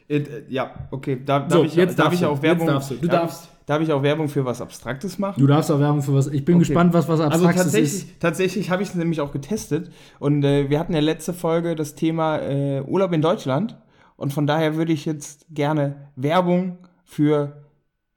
[0.08, 1.20] Äh, äh, ja, okay.
[1.26, 2.28] Da, darf So, ich, jetzt darf ich du.
[2.28, 2.66] auch Werbung.
[2.68, 2.94] Jetzt darfst du.
[2.94, 3.48] Du darf, darfst.
[3.66, 5.40] Darf ich auch Werbung für was Abstraktes machen?
[5.40, 6.28] Du darfst auch Werbung für was.
[6.28, 6.66] Ich bin Okay.
[6.66, 8.20] gespannt, was was Also Abstraktes tatsächlich, ist.
[8.20, 9.90] tatsächlich habe ich es nämlich auch getestet
[10.20, 13.76] und äh, wir hatten ja letzte Folge das Thema äh, Urlaub in Deutschland
[14.16, 17.64] und von daher würde ich jetzt gerne Werbung für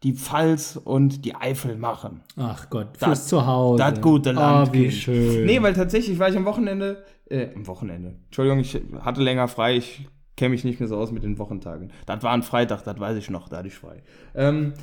[0.03, 2.21] die Pfalz und die Eifel machen.
[2.37, 3.83] Ach Gott, Das- fürs Zuhause.
[3.83, 4.69] Das gute Land.
[4.69, 5.45] Oh, wie schön.
[5.45, 8.15] Nee, weil tatsächlich war ich am Wochenende, äh, am Wochenende.
[8.25, 11.91] Entschuldigung, ich hatte länger frei, ich kenne mich nicht mehr so aus mit den Wochentagen.
[12.05, 14.03] Das war ein Freitag, das weiß ich noch, da hatte ich frei.
[14.35, 14.73] Ähm,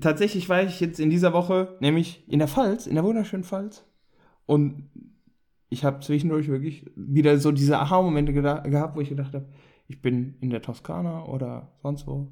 [0.00, 3.84] tatsächlich war ich jetzt in dieser Woche, nämlich in der Pfalz, in der wunderschönen Pfalz.
[4.46, 4.88] Und
[5.68, 9.46] ich habe zwischendurch wirklich wieder so diese Aha-Momente gehabt, wo ich gedacht habe,
[9.88, 12.28] ich bin in der Toskana oder sonst wo.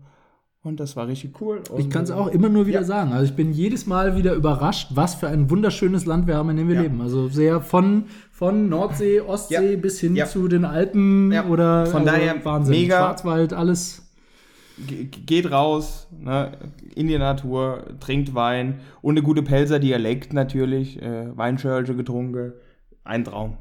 [0.62, 1.62] Und das war richtig cool.
[1.70, 2.84] Und, Ich kann es auch immer nur wieder Ja.
[2.84, 3.12] sagen.
[3.12, 6.58] Also ich bin jedes Mal wieder überrascht, was für ein wunderschönes Land wir haben, in
[6.58, 6.82] dem wir Ja.
[6.82, 7.00] leben.
[7.00, 9.78] Also sehr von, von Nordsee, Ostsee Ja.
[9.80, 12.74] bis hin zu den Alpen oder Von also daher Wahnsinn.
[12.74, 12.98] mega.
[12.98, 14.06] Schwarzwald, alles.
[14.86, 16.52] Ge- geht raus, ne,
[16.94, 22.52] in die Natur, trinkt Wein und eine gute Pelzer Dialekt natürlich, äh, Weinschörlche getrunken,
[23.04, 23.56] ein Traum.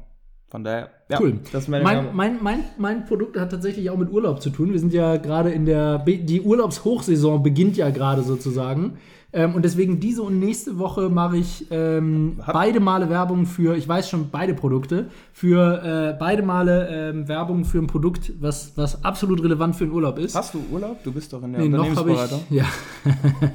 [0.48, 1.38] Von daher, ja, Cool.
[1.52, 4.72] das ist meine Mein, mein, mein, mein Produkt hat tatsächlich auch mit Urlaub zu tun.
[4.72, 8.94] Wir sind ja gerade in der, die Urlaubshochsaison beginnt ja gerade sozusagen.
[9.32, 13.86] Ähm, und deswegen diese und nächste Woche mache ich ähm, beide Male Werbung für, ich
[13.86, 19.04] weiß schon, beide Produkte, für äh, beide Male ähm, Werbung für ein Produkt, was, was
[19.04, 20.34] absolut relevant für den Urlaub ist.
[20.34, 21.02] Hast du Urlaub?
[21.04, 22.40] Du bist doch in der Nee, Unternehmensberatung.
[22.50, 22.56] ich.
[22.56, 22.64] Ja.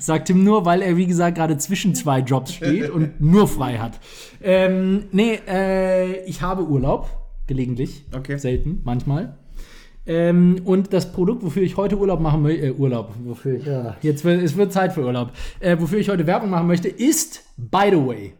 [0.00, 3.76] Sagt Tim nur, weil er, wie gesagt, gerade zwischen zwei Jobs steht und nur frei
[3.78, 4.00] hat.
[4.42, 7.10] Ähm, nee, äh, ich habe Urlaub,
[7.46, 8.06] gelegentlich.
[8.16, 8.38] Okay.
[8.38, 9.36] Selten, manchmal.
[10.08, 13.94] Ähm, und das Produkt, wofür ich heute Urlaub machen möchte, äh, Urlaub, wofür ich, ja,
[14.00, 17.44] jetzt wird, es wird Zeit für Urlaub, äh, wofür ich heute Werbung machen möchte, ist
[17.58, 18.32] By the Way.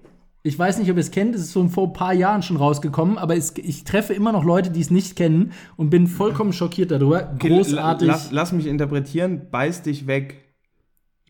[0.45, 2.57] Ich weiß nicht, ob ihr es kennt, es ist so vor ein paar Jahren schon
[2.57, 6.55] rausgekommen, aber es, ich treffe immer noch Leute, die es nicht kennen und bin vollkommen
[6.55, 7.35] schockiert darüber.
[7.39, 8.09] Großartig.
[8.09, 9.51] Lass, lass mich interpretieren.
[9.51, 10.37] Beiß dich weg.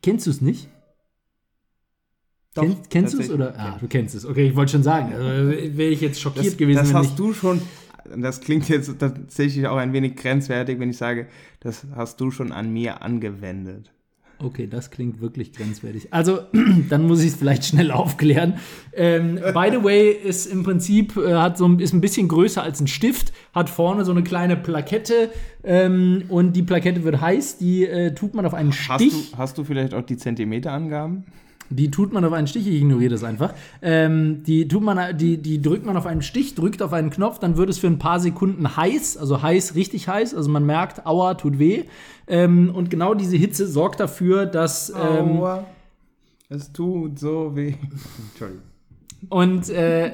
[0.02, 0.68] Kennst du es nicht?
[2.54, 3.54] Doch, Kennst, kennst du es oder?
[3.58, 4.24] Ah, du kennst es.
[4.24, 5.12] Okay, ich wollte schon sagen.
[5.14, 7.18] Also, Wäre ich jetzt schockiert Das, gewesen, das wenn hast nicht.
[7.18, 7.60] du schon.
[8.16, 11.26] Das klingt jetzt tatsächlich auch ein wenig grenzwertig, wenn ich sage,
[11.60, 13.92] das hast du schon an mir angewendet.
[14.40, 16.12] Okay, das klingt wirklich grenzwertig.
[16.12, 16.40] Also,
[16.88, 18.54] dann muss ich es vielleicht schnell aufklären.
[18.92, 22.62] Ähm, by the way, ist im Prinzip äh, hat so ein, ist ein bisschen größer
[22.62, 25.30] als ein Stift, hat vorne so eine kleine Plakette
[25.64, 27.58] ähm, und die Plakette wird heiß.
[27.58, 29.32] Die äh, tut man auf einen Hast Stich.
[29.32, 31.24] du, hast du vielleicht auch die Zentimeterangaben?
[31.70, 33.54] Die tut man auf einen Stich, ich ignoriere das einfach.
[33.82, 37.38] Ähm, die, tut man, die, die drückt man auf einen Stich, drückt auf einen Knopf,
[37.38, 40.34] dann wird es für ein paar Sekunden heiß, also heiß, richtig heiß.
[40.34, 41.84] Also man merkt, aua, tut weh.
[42.26, 44.90] Ähm, und genau diese Hitze sorgt dafür, dass.
[44.90, 45.64] Ähm, Aua,
[46.48, 47.74] es tut so weh.
[48.30, 48.62] Entschuldigung.
[49.28, 50.12] und äh,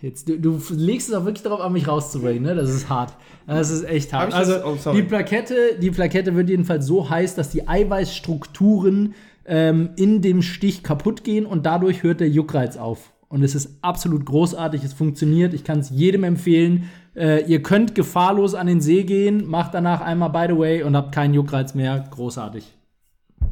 [0.00, 2.54] jetzt, du, du legst es auch wirklich darauf an, mich rauszubringen, ne?
[2.54, 3.14] Das ist hart.
[3.46, 4.32] Das ist echt hart.
[4.32, 9.14] Also oh, die Plakette, die Plakette wird jedenfalls so heiß, dass die Eiweißstrukturen
[9.46, 13.12] ähm, in dem Stich kaputt gehen und dadurch hört der Juckreiz auf.
[13.28, 16.88] Und es ist absolut großartig, es funktioniert, ich kann es jedem empfehlen.
[17.16, 20.96] Äh, ihr könnt gefahrlos an den See gehen, macht danach einmal by the way und
[20.96, 22.04] habt keinen Juckreiz mehr.
[22.10, 22.72] Großartig.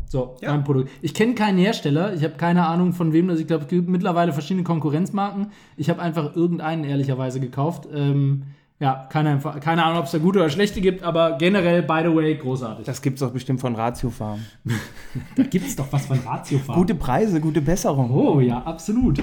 [0.07, 0.51] So, Ja.
[0.53, 0.91] mein Produkt.
[1.01, 3.41] Ich kenne keinen Hersteller, ich habe keine Ahnung von wem das.
[3.41, 5.49] Ich glaube, es gibt mittlerweile verschiedene Konkurrenzmarken.
[5.77, 7.89] Ich habe einfach irgendeinen ehrlicherweise gekauft.
[7.93, 8.43] Ähm,
[8.83, 12.13] ja, keine, keine Ahnung, ob es da gute oder schlechte gibt, aber generell, by the
[12.13, 12.85] way, großartig.
[12.85, 14.41] Das gibt's doch bestimmt von Ratio Farm.
[15.37, 16.77] Da gibt es doch was von Ratiofarm.
[16.77, 18.11] Gute Preise, gute Besserung.
[18.11, 19.23] Oh ja, absolut.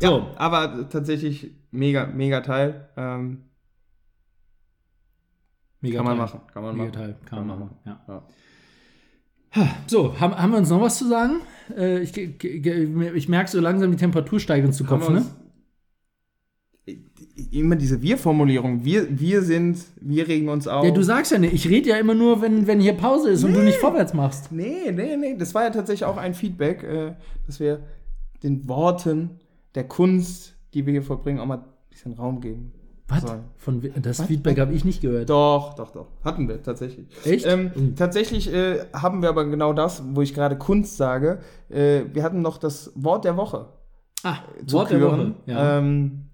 [0.00, 2.88] So, Aber tatsächlich mega, mega Teil.
[2.96, 3.42] Ähm,
[5.82, 6.24] mega kann man Teil.
[6.24, 6.40] machen.
[6.50, 6.94] Kann man Mega machen.
[6.94, 7.76] Teil, kann man machen.
[7.84, 8.00] Ja.
[8.08, 8.22] Ja.
[9.88, 11.40] So, haben, haben wir uns noch was zu sagen?
[11.76, 15.26] Äh, ich ich merke so langsam, die Temperatur steigt uns zu Kopf, ne?
[17.50, 18.84] Immer diese Wir-Formulierung.
[18.84, 20.84] Wir, wir sind, wir regen uns auf.
[20.84, 23.44] Ja, du sagst ja nicht, ich rede ja immer nur, wenn, wenn hier Pause ist
[23.44, 24.52] und du nicht vorwärts machst.
[24.52, 25.36] Nee, nee, nee.
[25.36, 27.12] Das war ja tatsächlich auch ein Feedback, äh,
[27.46, 27.80] dass wir
[28.42, 29.30] den Worten
[29.74, 32.72] der Kunst, die wir hier vollbringen, auch mal ein bisschen Raum geben.
[33.10, 33.24] Was?
[33.56, 35.30] Von, das Feedback habe ich nicht gehört.
[35.30, 36.08] Doch, doch, doch.
[36.24, 37.06] Hatten wir tatsächlich.
[37.24, 37.46] Echt?
[37.46, 37.96] Ähm, Mhm.
[37.96, 41.38] Tatsächlich äh, haben wir aber genau das, wo ich gerade Kunst sage.
[41.70, 43.66] Äh, wir hatten noch das Wort der Woche.
[44.24, 44.36] Ah,
[44.66, 45.16] zu Wort der Woche.
[45.16, 45.34] küren.
[45.46, 45.78] Ja.
[45.78, 46.27] Ähm,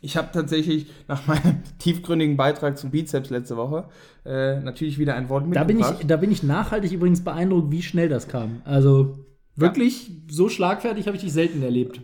[0.00, 3.88] ich habe tatsächlich nach meinem tiefgründigen Beitrag zum Bizeps letzte Woche
[4.24, 6.00] äh, natürlich wieder ein Wort da, bin mitgebracht.
[6.00, 8.62] ich, da bin ich nachhaltig übrigens beeindruckt, wie schnell das kam.
[8.64, 9.18] Also
[9.56, 12.00] wirklich, so schlagfertig habe ich dich selten erlebt.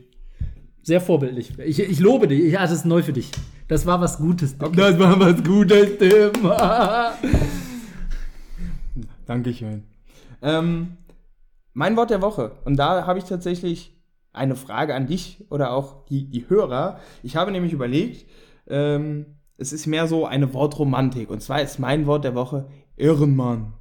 [0.83, 1.59] Sehr vorbildlich.
[1.59, 2.53] Ich, ich lobe dich.
[2.53, 3.33] Ja, das ist neu für dich.
[3.67, 4.57] Das war was Gutes.
[4.57, 6.31] Das war was Gutes, Tim.
[9.27, 9.83] Dankeschön.
[10.43, 10.97] Ähm,
[11.73, 12.53] mein Wort der Woche.
[12.65, 13.96] Und da habe ich tatsächlich
[14.37, 16.99] eine Frage an dich oder auch die, die Hörer.
[17.23, 18.27] Ich habe nämlich überlegt,
[18.69, 19.27] ähm,
[19.59, 21.31] es ist mehr so eine Wortromantik.
[21.31, 23.73] Und zwar ist mein Wort der Woche Ehrenmann.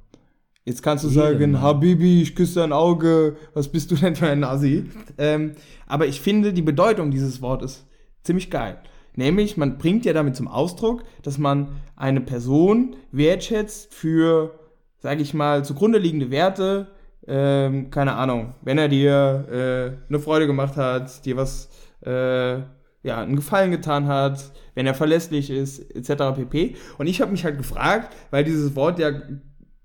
[0.64, 1.62] Jetzt kannst du sagen, Ehrenmann.
[1.62, 4.84] Habibi, ich küsse dein Auge, was bist du denn für ein Nazi?
[5.18, 5.52] Ähm,
[5.86, 7.86] aber ich finde, die Bedeutung dieses Wortes
[8.22, 8.78] ziemlich geil.
[9.14, 14.58] Nämlich, man bringt ja damit zum Ausdruck, dass man eine Person wertschätzt für,
[14.98, 16.88] sage ich mal, zugrunde liegende Werte.
[17.28, 21.68] Ähm, keine Ahnung, wenn er dir äh, eine Freude gemacht hat, dir was,
[22.04, 22.58] äh,
[23.02, 26.36] ja, einen Gefallen getan hat, wenn er verlässlich ist, etc.
[26.36, 26.76] pp.
[26.98, 29.10] Und ich habe mich halt gefragt, weil dieses Wort ja,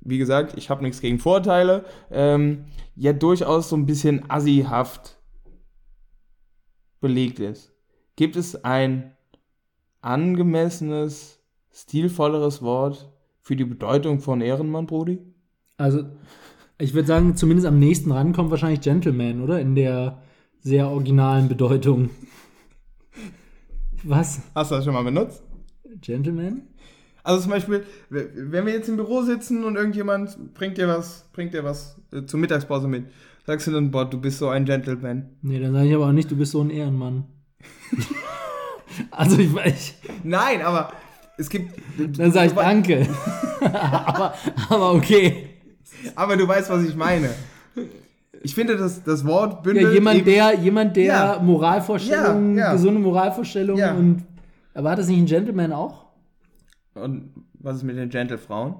[0.02, 2.66] wie gesagt, ich habe nichts gegen Vorurteile, ähm,
[2.96, 5.18] ja durchaus so ein bisschen assihaft
[7.00, 7.74] belegt ist.
[8.16, 9.16] Gibt es ein
[10.02, 11.40] angemessenes,
[11.72, 13.12] stilvolleres Wort
[13.42, 15.20] für die Bedeutung von Ehrenmann, Brody?
[15.78, 16.06] Also,
[16.82, 19.60] ich würde sagen, zumindest am nächsten ran kommt wahrscheinlich Gentleman, oder?
[19.60, 20.22] In der
[20.62, 22.10] sehr originalen Bedeutung.
[24.04, 24.42] Was?
[24.56, 25.44] Hast du das schon mal benutzt?
[26.02, 26.64] Gentleman?
[27.24, 31.54] Also zum Beispiel, wenn wir jetzt im Büro sitzen und irgendjemand bringt dir was, bringt
[31.54, 33.06] dir was äh, zur Mittagspause mit,
[33.46, 35.30] sagst du dann, boah, du bist so ein Gentleman.
[35.44, 37.26] Nee, dann sage ich aber auch nicht, du bist so ein Ehrenmann.
[39.12, 39.96] also, ich weiß.
[40.24, 40.94] Nein, aber
[41.38, 41.80] es gibt.
[42.18, 43.08] Dann sage ich Danke.
[43.62, 44.34] aber,
[44.70, 45.51] aber okay.
[46.16, 47.30] Aber du weißt, was ich meine.
[48.44, 49.88] ich finde, das, das Wort bündelt.
[49.88, 51.40] Ja, jemand, eben- der, jemand, der Ja.
[51.42, 52.72] Moralvorstellungen, Ja, ja.
[52.74, 53.94] gesunde Moralvorstellungen Ja.
[53.94, 54.24] und.
[54.74, 56.06] Aber hat das nicht ein Gentleman auch?
[56.94, 58.76] Und was ist mit den Gentle-Frauen?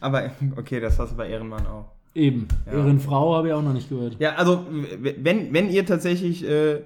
[0.00, 1.86] Aber, okay, das hast du bei Ehrenmann auch.
[2.14, 2.48] Eben.
[2.66, 2.72] Ja.
[2.78, 4.16] Ehrenfrau habe ich auch noch nicht gehört.
[4.18, 4.64] Ja, also,
[5.00, 6.82] wenn, wenn ihr tatsächlich äh,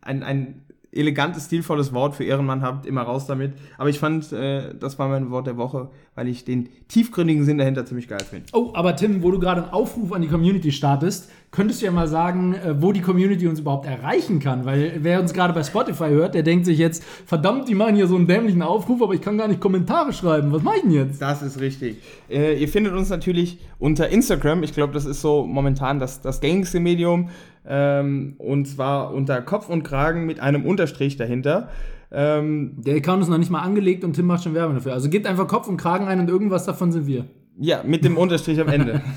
[0.00, 0.62] ein, ein
[0.92, 3.54] elegantes, stilvolles Wort für Ehrenmann habt, immer raus damit.
[3.78, 7.58] Aber ich fand, äh, das war mein Wort der Woche, weil ich den tiefgründigen Sinn
[7.58, 8.46] dahinter ziemlich geil finde.
[8.52, 11.92] Oh, aber Tim, wo du gerade einen Aufruf an die Community startest, könntest du ja
[11.92, 14.66] mal sagen, äh, wo die Community uns überhaupt erreichen kann.
[14.66, 18.06] Weil wer uns gerade bei Spotify hört, der denkt sich jetzt, verdammt, die machen hier
[18.06, 20.52] so einen dämlichen Aufruf, aber ich kann gar nicht Kommentare schreiben.
[20.52, 21.22] Was mache ich denn jetzt?
[21.22, 21.96] Das ist richtig.
[22.28, 24.62] Äh, ihr findet uns natürlich unter Instagram.
[24.62, 27.30] Ich glaube, das ist so momentan das, das gängigste Medium.
[27.66, 31.68] Ähm, und zwar unter Kopf und Kragen mit einem Unterstrich dahinter.
[32.10, 34.92] Ähm, Der Account ist noch nicht mal angelegt und Tim macht schon Werbung dafür.
[34.92, 37.24] Also gebt einfach Kopf und Kragen ein und irgendwas davon sind wir.
[37.58, 39.00] ja, mit dem Unterstrich am Ende.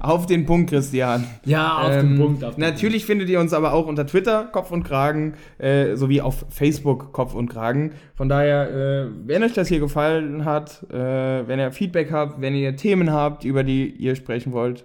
[0.00, 1.24] Auf den Punkt, Christian.
[1.44, 2.42] Ja, auf Ähm, den Punkt.
[2.44, 6.20] Auf den natürlich findet ihr uns aber auch unter Twitter Kopf und Kragen äh, sowie
[6.20, 7.92] auf Facebook Kopf und Kragen.
[8.16, 12.56] Von daher, äh, wenn euch das hier gefallen hat, äh, wenn ihr Feedback habt, wenn
[12.56, 14.84] ihr Themen habt, über die ihr sprechen wollt,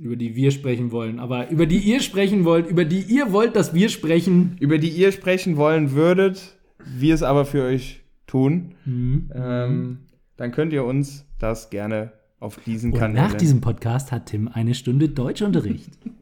[0.00, 1.18] über die wir sprechen wollen.
[1.20, 4.56] Aber über die ihr sprechen wollt, über die ihr wollt, dass wir sprechen.
[4.60, 9.30] über die ihr sprechen wollen würdet, wir es aber für euch tun, Mhm.
[9.34, 9.98] ähm,
[10.36, 13.26] dann könnt ihr uns das gerne auf diesen Kanälen.
[13.28, 15.90] nach diesem Podcast hat Tim eine Stunde Deutschunterricht.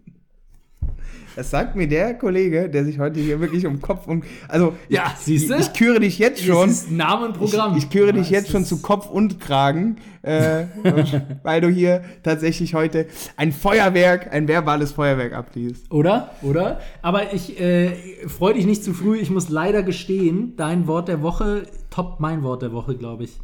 [1.39, 5.15] das sagt mir der Kollege, der sich heute hier wirklich um Kopf und also Ja,
[5.17, 5.55] ich, siehste?
[5.55, 6.67] ich, ich küre dich jetzt schon.
[6.67, 7.77] Das ist Name und Programm.
[7.77, 10.65] Ich, ich küre dich jetzt schon zu Kopf und Kragen, äh,
[11.45, 15.89] weil du hier tatsächlich heute ein Feuerwerk, ein verbales Feuerwerk abliest.
[15.93, 16.33] Oder?
[16.43, 16.81] Oder?
[17.03, 17.93] Aber ich äh,
[18.27, 19.19] freue dich nicht zu früh.
[19.19, 23.39] Ich muss leider gestehen, dein Wort der Woche top mein Wort der Woche, glaube ich.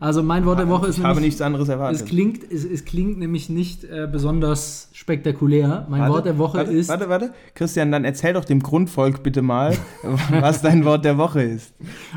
[0.00, 2.06] Also mein Wort der Woche ist Ich habe nämlich, nichts anderes es erwartet.
[2.06, 5.86] klingt, es, es klingt nämlich nicht äh, besonders spektakulär.
[5.90, 7.34] Mein Wort der Woche warte, ist Warte, warte.
[7.54, 9.76] Christian, dann erzähl doch dem Grundvolk bitte mal,
[10.30, 11.74] was dein Wort der Woche ist.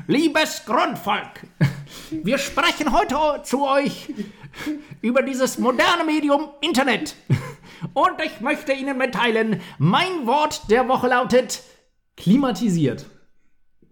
[0.07, 1.45] Liebes Grundvolk,
[2.23, 4.13] wir sprechen heute zu euch
[5.01, 7.15] über dieses moderne Medium Internet.
[7.93, 11.63] Und ich möchte Ihnen mitteilen, mein Wort der Woche lautet
[12.15, 13.07] klimatisiert.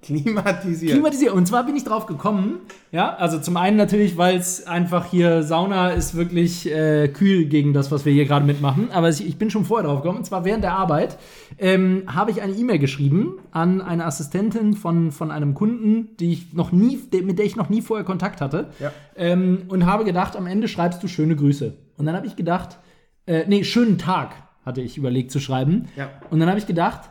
[0.01, 0.93] Klimatisiert.
[0.93, 1.33] Klimatisiert.
[1.33, 2.59] Und zwar bin ich drauf gekommen,
[2.91, 7.73] ja, also zum einen natürlich, weil es einfach hier Sauna ist wirklich äh, kühl gegen
[7.73, 8.89] das, was wir hier gerade mitmachen.
[8.91, 10.17] Aber ich, ich bin schon vorher drauf gekommen.
[10.17, 11.19] Und zwar während der Arbeit
[11.59, 16.53] ähm, habe ich eine E-Mail geschrieben an eine Assistentin von, von einem Kunden, die ich
[16.53, 18.71] noch nie, mit der ich noch nie vorher Kontakt hatte.
[18.79, 18.91] Ja.
[19.15, 21.75] Ähm, und habe gedacht, am Ende schreibst du schöne Grüße.
[21.97, 22.79] Und dann habe ich gedacht,
[23.27, 24.33] äh, nee, schönen Tag
[24.65, 25.89] hatte ich überlegt zu schreiben.
[25.95, 26.09] Ja.
[26.31, 27.10] Und dann habe ich gedacht,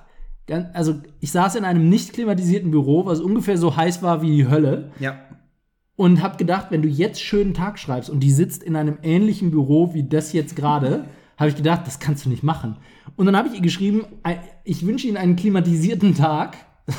[0.72, 4.48] also ich saß in einem nicht klimatisierten Büro, was ungefähr so heiß war wie die
[4.48, 4.90] Hölle.
[4.98, 5.18] Ja.
[5.96, 9.50] Und habe gedacht, wenn du jetzt schönen Tag schreibst und die sitzt in einem ähnlichen
[9.50, 12.76] Büro wie das jetzt gerade, habe ich gedacht, das kannst du nicht machen.
[13.16, 14.04] Und dann habe ich ihr geschrieben,
[14.64, 16.56] ich wünsche Ihnen einen klimatisierten Tag.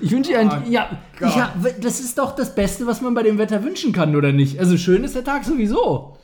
[0.00, 0.50] Ich wünsche ihr einen.
[0.50, 0.88] Oh ja,
[1.20, 4.58] ja, das ist doch das Beste, was man bei dem Wetter wünschen kann, oder nicht?
[4.58, 6.16] Also schön ist der Tag sowieso.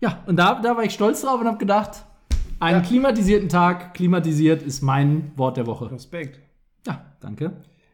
[0.00, 2.04] Ja, und da, da war ich stolz drauf und habe gedacht,
[2.60, 2.86] einen Ja.
[2.88, 5.90] klimatisierten Tag, klimatisiert ist mein Wort der Woche.
[5.90, 6.40] Respekt.
[6.86, 7.52] Ja, danke.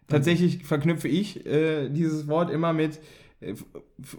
[0.09, 2.99] Tatsächlich verknüpfe ich äh, dieses Wort immer mit.
[3.41, 3.55] Äh,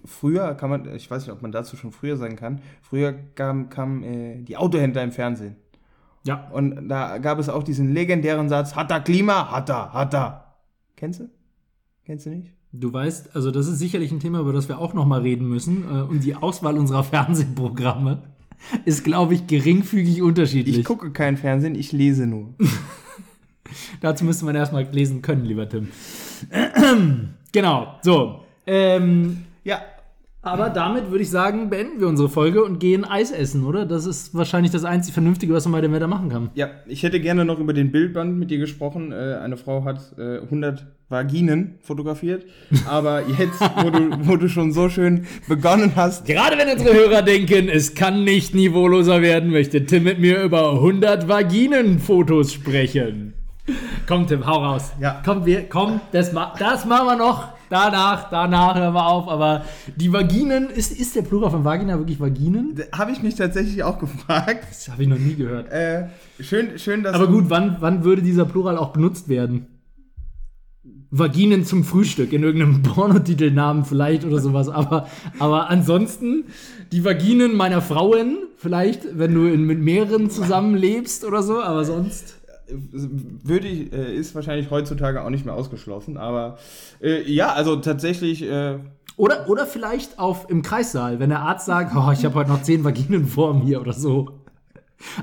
[0.05, 3.69] früher kann man, ich weiß nicht, ob man dazu schon früher sagen kann, früher kam,
[3.69, 5.55] kam äh, die Autohändler im Fernsehen.
[6.23, 9.51] Ja, Und da gab es auch diesen legendären Satz: Hat er Klima?
[9.51, 10.55] Hat er, hat er.
[10.95, 11.29] Kennst du?
[12.05, 12.51] Kennst du nicht?
[12.73, 15.47] Du weißt, also das ist sicherlich ein Thema, über das wir auch noch mal reden
[15.49, 15.83] müssen.
[15.83, 18.21] Äh, Und die Auswahl unserer Fernsehprogramme
[18.85, 20.79] ist, glaube ich, geringfügig unterschiedlich.
[20.79, 22.53] Ich gucke kein Fernsehen, ich lese nur.
[24.01, 25.89] Dazu müsste man erstmal lesen können, lieber Tim.
[27.51, 28.43] genau, so.
[28.67, 29.81] Ähm, ja,
[30.43, 33.85] aber damit würde ich sagen, beenden wir unsere Folge und gehen Eis essen, oder?
[33.85, 36.49] Das ist wahrscheinlich das einzig Vernünftige, was man bei dem Wetter machen kann.
[36.55, 39.11] Ja, ich hätte gerne noch über den Bildband mit dir gesprochen.
[39.11, 42.45] Äh, eine Frau hat äh, 100 Vaginen fotografiert.
[42.87, 47.21] Aber jetzt, wo du, wo du schon so schön begonnen hast, Gerade wenn unsere Hörer
[47.21, 53.33] denken, es kann nicht niveauloser werden, möchte Tim mit mir über 100 Vaginenfotos sprechen.
[54.07, 54.91] Komm, Tim, hau raus.
[54.99, 55.21] Ja.
[55.23, 57.60] Komm, wir, komm, das, ma das machen wir noch.
[57.71, 59.29] Danach, danach hören wir auf.
[59.29, 59.63] Aber
[59.95, 62.77] die Vaginen, ist, ist der Plural von Vagina wirklich Vaginen?
[62.91, 64.65] habe ich mich tatsächlich auch gefragt.
[64.69, 65.71] Das habe ich noch nie gehört.
[65.71, 66.09] Äh,
[66.41, 69.67] schön, schön, dass Aber gut, wann, wann würde dieser Plural auch benutzt werden?
[71.11, 74.67] Vaginen zum Frühstück in irgendeinem Pornotitelnamen vielleicht oder sowas.
[74.67, 75.07] Aber,
[75.39, 76.43] aber ansonsten
[76.91, 82.40] die Vaginen meiner Frauen, vielleicht, wenn du in, mit mehreren zusammenlebst oder so, aber sonst.
[82.73, 86.17] Würde ich, äh, ist wahrscheinlich heutzutage auch nicht mehr ausgeschlossen.
[86.17, 86.57] Aber
[87.01, 88.43] äh, ja, also tatsächlich.
[88.43, 88.79] Äh,
[89.17, 92.63] Oder, oder vielleicht auf, im Kreissaal, wenn der Arzt sagt, oh, ich habe heute noch
[92.63, 94.39] zehn Vaginen vor mir oder so.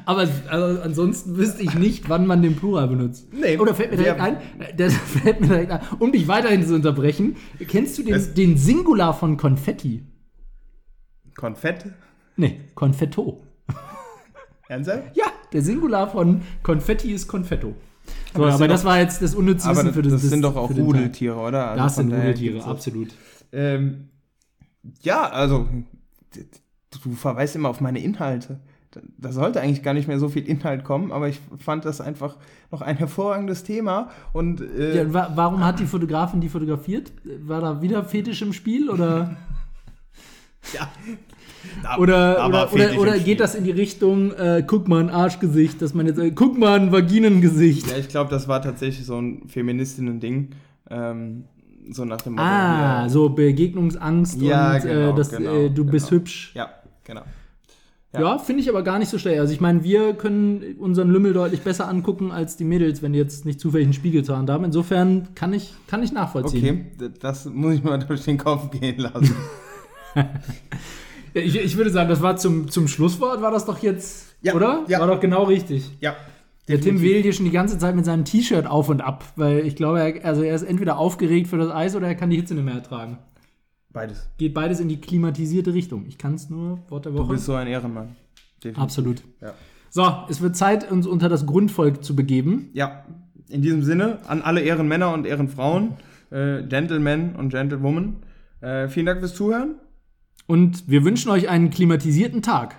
[0.04, 3.28] Aber also ansonsten wüsste ich nicht, wann man den Plural benutzt.
[3.32, 3.56] Nee.
[3.58, 4.36] Oder fällt mir direkt ein,
[4.76, 7.36] das fällt mir direkt ein, um dich weiterhin zu unterbrechen,
[7.66, 10.04] kennst du den, den Singular von Konfetti?
[11.36, 11.86] Konfett?
[12.36, 13.42] Nee, Konfetto.
[14.68, 15.16] Ernsthaft?
[15.16, 17.74] Ja, der Singular von Konfetti ist Konfetto.
[18.34, 20.12] So, Aber aber, das sind das, doch- war jetzt das unnütze Aber Wissen für das
[20.12, 20.70] das sind doch auch.
[20.70, 21.70] Rudeltiere, oder?
[21.70, 23.08] Also Das sind Rudeltiere, absolut.
[23.52, 24.08] Ähm,
[25.02, 25.68] ja, also
[27.02, 28.60] du verweist immer auf meine Inhalte.
[29.18, 32.36] Da- sollte eigentlich gar nicht mehr so viel Inhalt kommen, aber ich fand das einfach
[32.70, 34.08] noch ein hervorragendes Thema.
[34.32, 37.12] Und äh, Ja, wa warum hat die Fotografin die fotografiert?
[37.40, 39.36] War da wieder Fetisch im Spiel oder,
[40.74, 40.88] ja,
[41.82, 45.10] da- oder, da oder, oder, oder geht das in die Richtung, äh, guck mal ein
[45.10, 47.90] Arschgesicht, dass man jetzt, äh, guck mal ein Vaginengesicht?
[47.90, 50.50] Ja, ich glaube, das war tatsächlich so ein Feministinnen-Ding.
[50.90, 51.44] Ähm,
[51.90, 52.44] so nach dem Motto.
[52.46, 56.20] Ah, hier- so Begegnungsangst Ja, und genau, äh, das, genau, äh, du bist genau.
[56.20, 56.52] hübsch.
[56.54, 56.68] Ja,
[57.04, 57.22] genau.
[58.14, 58.38] Ja, Ja.
[58.38, 59.38] finde ich aber gar nicht so schlecht.
[59.38, 63.18] Also ich meine, wir können unseren Lümmel deutlich besser angucken als die Mädels, wenn die
[63.18, 64.64] jetzt nicht zufällig einen Spiegelzahn haben.
[64.64, 66.86] Insofern kann ich, kann ich nachvollziehen.
[66.98, 69.34] Okay, das muss ich mal durch den Kopf gehen lassen.
[71.34, 74.84] Ich, ich würde sagen, das war zum, zum Schlusswort, war das doch jetzt, Ja, oder?
[74.88, 75.00] ja.
[75.00, 75.90] War doch genau richtig.
[76.00, 76.14] ja.
[76.68, 79.60] Der Tim wählt hier schon die ganze Zeit mit seinem T-Shirt auf und ab, weil
[79.66, 82.36] ich glaube, er, also er ist entweder aufgeregt für das Eis oder er kann die
[82.36, 83.16] Hitze nicht mehr ertragen.
[83.90, 84.28] Beides.
[84.36, 86.04] Geht beides in die klimatisierte Richtung.
[86.08, 87.32] Ich kann es nur, Wort der Du Woche.
[87.32, 88.16] bist so ein Ehrenmann.
[88.62, 88.82] Definitiv.
[88.82, 89.22] Absolut.
[89.40, 89.54] Ja.
[89.88, 92.68] So, es wird Zeit, uns unter das Grundvolk zu begeben.
[92.74, 93.06] Ja,
[93.48, 95.94] in diesem Sinne an alle Ehrenmänner und Ehrenfrauen,
[96.30, 98.16] äh, Gentlemen und Gentlewomen.
[98.60, 99.76] Äh, vielen Dank fürs Zuhören.
[100.48, 102.74] Und wir wünschen euch einen klimatisierten Tag.